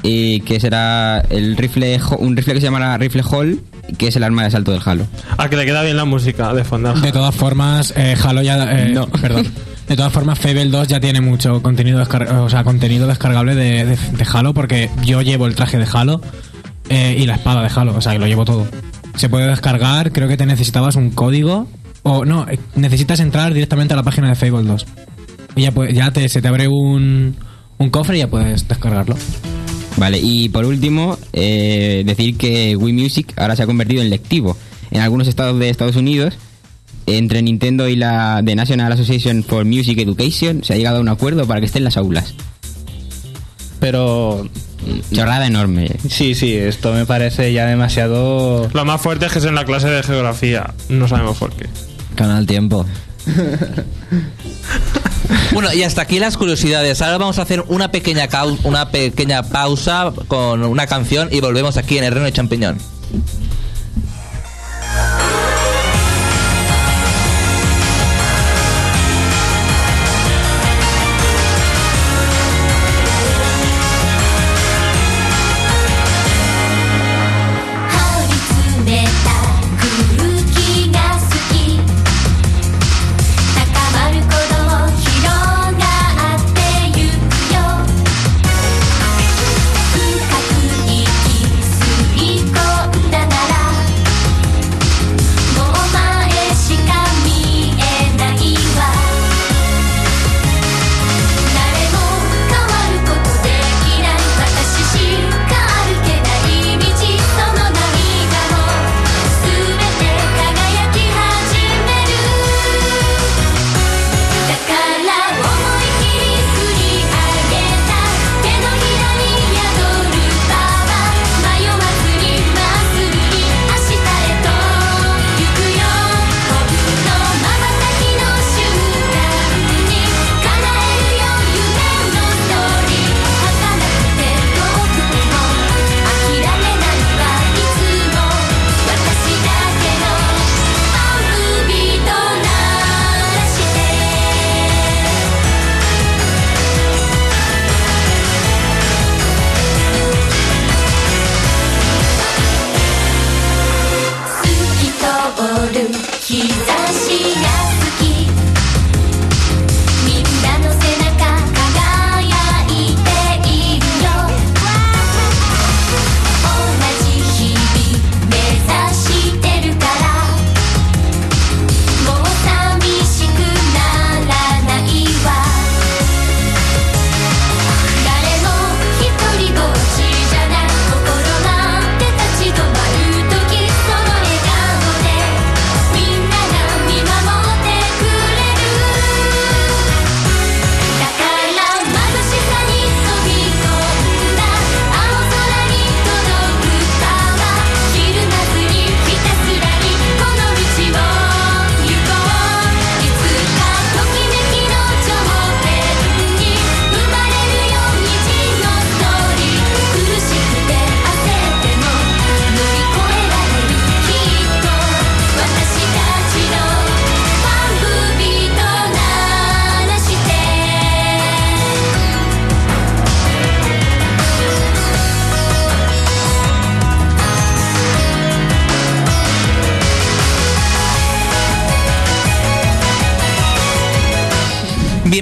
[0.01, 3.61] y que será el rifle, un rifle que se llamará rifle Hall,
[3.99, 5.05] que es el arma de asalto del Halo.
[5.37, 6.91] A que le queda bien la música de fondo.
[6.95, 8.71] De todas formas, eh, Halo ya.
[8.79, 9.05] eh, No.
[9.21, 9.45] Perdón.
[9.87, 12.01] De todas formas, Fable 2 ya tiene mucho contenido,
[12.41, 16.21] o sea, contenido descargable de, de- de Halo porque yo llevo el traje de Halo
[16.89, 18.65] eh, y la espada de Halo, o sea, que lo llevo todo.
[19.17, 21.67] Se puede descargar, creo que te necesitabas un código
[22.01, 24.85] o no, necesitas entrar directamente a la página de Fable 2.
[25.59, 27.35] Y ya, pues, ya te, se te abre un,
[27.79, 29.17] un cofre y ya puedes descargarlo.
[29.97, 34.55] Vale, y por último, eh, decir que Wii Music ahora se ha convertido en lectivo.
[34.89, 36.35] En algunos estados de Estados Unidos,
[37.07, 41.09] entre Nintendo y la The National Association for Music Education, se ha llegado a un
[41.09, 42.35] acuerdo para que esté en las aulas.
[43.81, 44.47] Pero
[45.11, 45.91] Chorrada enorme.
[46.07, 48.69] sí, sí, esto me parece ya demasiado...
[48.71, 50.73] Lo más fuerte es que es en la clase de geografía.
[50.87, 51.65] No sabemos por qué.
[52.15, 52.85] Canal Tiempo.
[55.51, 57.01] Bueno, y hasta aquí las curiosidades.
[57.01, 58.27] Ahora vamos a hacer una pequeña,
[58.63, 63.58] una pequeña pausa con una canción y volvemos aquí en el Reino de Champiñón.「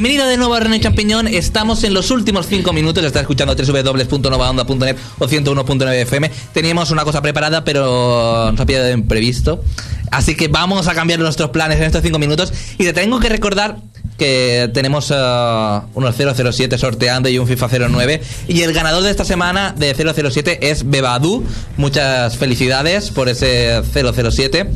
[0.08, 1.28] Bienvenido de nuevo a René Champiñón.
[1.28, 3.04] Estamos en los últimos 5 minutos.
[3.04, 6.32] Está escuchando www.novaonda.net o 101.9 FM.
[6.54, 9.62] Teníamos una cosa preparada, pero nos ha pillado imprevisto.
[10.10, 12.54] Así que vamos a cambiar nuestros planes en estos 5 minutos.
[12.78, 13.80] Y te tengo que recordar
[14.18, 18.22] que tenemos eh, unos 007 sorteando y un FIFA 09.
[18.48, 21.44] Y el ganador de esta semana de 007 es Bebadu.
[21.76, 24.72] Muchas felicidades por ese 007.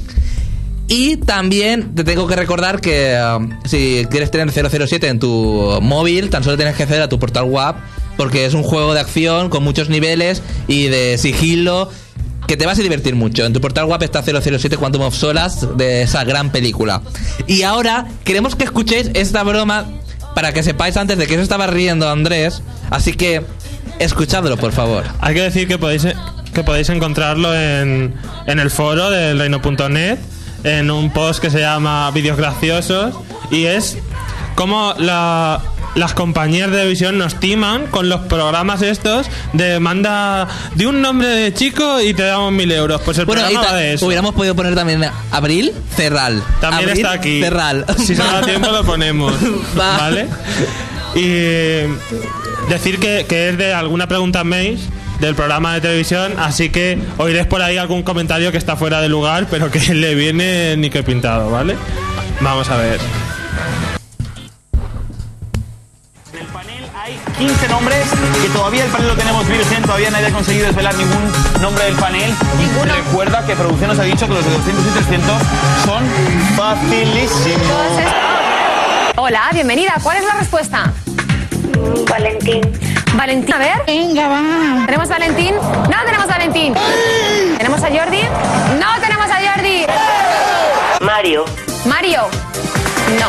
[0.92, 6.30] Y también te tengo que recordar que um, si quieres tener 007 en tu móvil,
[6.30, 7.76] tan solo tienes que acceder a tu portal web,
[8.18, 11.89] porque es un juego de acción con muchos niveles y de sigilo
[12.46, 13.46] que te vas a divertir mucho.
[13.46, 17.02] En tu portal web está 007 Quantum of Solace de esa gran película.
[17.48, 19.86] Y ahora queremos que escuchéis esta broma
[20.36, 22.64] para que sepáis antes de que se estaba riendo Andrés.
[22.89, 23.44] Así que
[24.00, 25.06] escuchadlo, por favor.
[25.22, 26.06] Hay que decir que podéis,
[26.54, 28.14] que podéis encontrarlo en,
[28.46, 30.20] en el foro del reino.net,
[30.64, 33.16] en un post que se llama Vídeos Graciosos,
[33.49, 33.97] y es
[34.55, 35.62] como la,
[35.95, 41.28] las compañías de televisión nos timan con los programas estos de manda de un nombre
[41.28, 43.01] de chico y te damos mil euros.
[43.03, 44.05] Pues el Bueno, programa de eso.
[44.05, 46.43] hubiéramos podido poner también Abril Cerral.
[46.59, 47.41] También Abril, está aquí.
[47.41, 47.86] Cerral.
[47.97, 49.34] Si se da tiempo lo ponemos.
[49.80, 49.97] Va.
[49.97, 50.28] ¿Vale?
[51.16, 51.28] Y
[52.70, 54.80] decir que, que es de alguna pregunta mail
[55.22, 59.08] del programa de televisión, así que oiréis por ahí algún comentario que está fuera de
[59.08, 61.78] lugar, pero que le viene ni que pintado, ¿vale?
[62.42, 63.00] Vamos a ver.
[66.34, 68.04] En el panel hay 15 nombres
[68.42, 71.96] que todavía el panel lo tenemos virgen, todavía nadie ha conseguido desvelar ningún nombre del
[71.96, 72.34] panel.
[72.84, 75.42] Recuerda que producción nos ha dicho que los de 200 y 300
[75.86, 76.04] son
[76.58, 77.62] facilísimos.
[79.18, 79.94] Hola, bienvenida.
[80.02, 80.92] ¿Cuál es la respuesta?
[82.10, 82.91] Valentín.
[83.16, 83.53] Valentín.
[83.53, 83.84] A ver.
[83.86, 84.86] Venga, va.
[84.86, 85.55] ¿Tenemos Valentín?
[85.55, 86.74] No tenemos Valentín.
[87.57, 88.22] ¿Tenemos a Jordi?
[88.80, 89.86] No tenemos a Jordi.
[91.01, 91.45] Mario.
[91.86, 92.22] Mario.
[93.20, 93.28] No.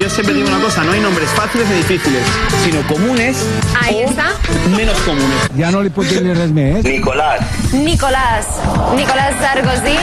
[0.00, 2.22] Yo siempre digo una cosa, no hay nombres fáciles ni difíciles,
[2.64, 3.36] sino comunes
[3.82, 4.28] Ahí está.
[4.76, 5.50] menos comunes.
[5.58, 6.84] Ja no li puc dir res més.
[6.84, 7.40] Nicolás.
[7.72, 8.46] Nicolás.
[8.94, 9.98] Nicolás Sarkozy.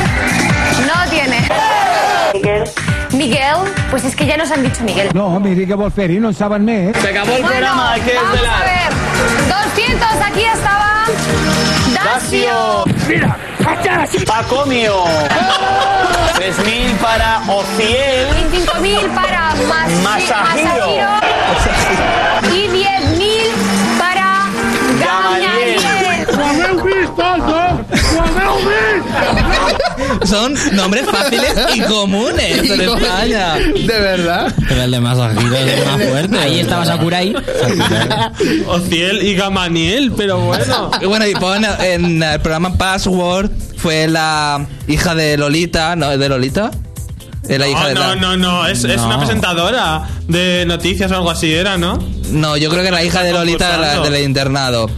[0.86, 1.40] No tiene.
[2.34, 2.64] Miguel.
[3.18, 3.58] Miguel.
[3.90, 5.10] Pues es que ya nos han dicho Miguel.
[5.14, 6.96] No, miri què vol fer-hi, no en saben més.
[7.02, 8.94] Se acabó el Bueno, programa, hay que vamos a ver.
[9.76, 11.06] 200, aquí estaba.
[11.94, 12.84] Dacio.
[13.08, 13.38] Mira,
[14.26, 15.06] Pacomio.
[16.36, 18.28] 3.000 para Ociel.
[18.54, 20.44] Y 5.000 para Mas Masahiro.
[20.44, 21.12] Masahiro.
[22.54, 23.54] Y 10.000
[23.98, 24.28] para
[25.00, 25.82] Gamaliel.
[25.82, 26.26] Gamaliel.
[30.26, 33.54] Son nombres fáciles y comunes en España.
[33.56, 34.54] ¿De verdad?
[34.68, 36.38] Pero el de Masahiro es el más fuerte.
[36.38, 37.36] Ahí estaba Sakurai.
[38.68, 40.92] Ociel y Gamaniel, pero bueno.
[41.02, 46.12] Y bueno, y pon en el programa Password fue la hija de Lolita, ¿no?
[46.12, 46.72] ¿Es de Lolita?
[47.48, 48.16] Es la hija No, de no, la...
[48.16, 49.06] no, no, es, es No.
[49.08, 52.00] una presentadora de noticias o algo así era, ¿no?
[52.32, 54.90] No, yo creo que la hija de Lolita de la- del internado.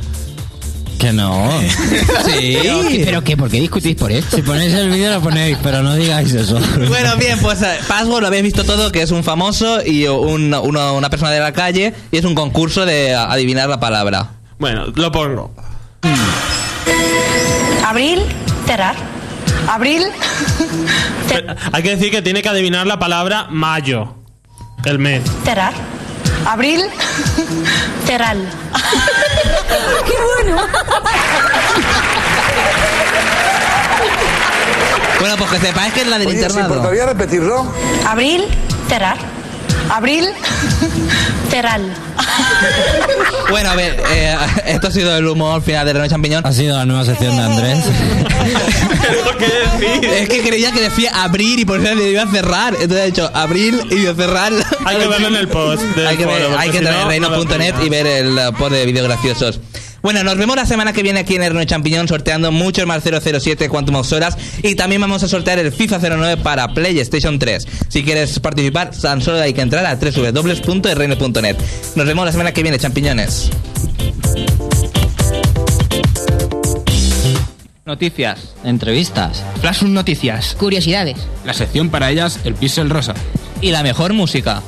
[1.00, 1.50] Que no.
[2.26, 2.58] Sí.
[2.62, 3.38] ¿Pero, qué- ¿Pero qué?
[3.38, 4.36] ¿Por qué discutís por esto?
[4.36, 6.60] Si ponéis el vídeo lo ponéis, pero no digáis eso.
[6.88, 10.54] Bueno, bien, pues eh, Password lo habéis visto todo, que es un famoso y un-
[10.54, 14.32] uno- una persona de la calle y es un concurso de adivinar la palabra.
[14.60, 15.54] Bueno, lo pongo.
[17.86, 18.20] Abril,
[18.66, 18.96] cerrar.
[19.70, 20.04] Abril.
[21.72, 24.16] Hay que decir que tiene que adivinar la palabra mayo.
[24.86, 25.24] El mes.
[25.44, 25.74] Cerrar.
[26.48, 26.82] Abril.
[28.06, 28.38] Cerral.
[30.06, 30.62] ¡Qué bueno!
[35.20, 36.74] Bueno, pues que sepáis que es la del Oye, ¿se internado.
[36.76, 37.66] importaría repetirlo?
[38.08, 38.46] Abril.
[38.88, 39.18] Cerrar.
[39.90, 40.26] Abril.
[41.50, 41.82] Cerral.
[43.50, 44.36] Bueno, a ver, eh,
[44.66, 46.46] esto ha sido el humor final de René Champiñón.
[46.46, 47.80] Ha sido la nueva sección de Andrés.
[49.02, 49.46] ¿Pero qué
[49.88, 50.06] decir?
[50.12, 52.74] Es que creía que decía abrir y por eso le iba a cerrar.
[52.74, 54.52] Entonces he dicho abril y yo cerrar.
[54.86, 55.82] Hay que verlo en el post.
[56.06, 59.08] hay que, ver- hay que si entrar en reino.net y ver el post de vídeos
[59.08, 59.60] graciosos.
[60.08, 63.68] Bueno, nos vemos la semana que viene aquí en Reino Champiñón sorteando muchos más 007
[63.68, 67.68] Quantum of Horas y también vamos a sortear el FIFA 09 para PlayStation 3.
[67.90, 71.58] Si quieres participar, tan solo hay que entrar a www.reino.net.
[71.98, 73.50] Nos vemos la semana que viene, champiñones.
[77.86, 78.54] Noticias.
[78.64, 79.44] Entrevistas.
[79.60, 80.56] Flash Noticias.
[80.58, 81.18] Curiosidades.
[81.44, 83.14] La sección para ellas, el pixel rosa.
[83.60, 84.64] Y la mejor música.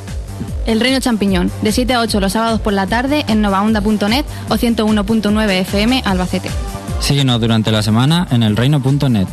[0.69, 4.53] El Reino Champiñón, de 7 a 8 los sábados por la tarde en novaonda.net o
[4.53, 6.51] 101.9 FM Albacete.
[6.99, 9.27] Síguenos durante la semana en elreino.net.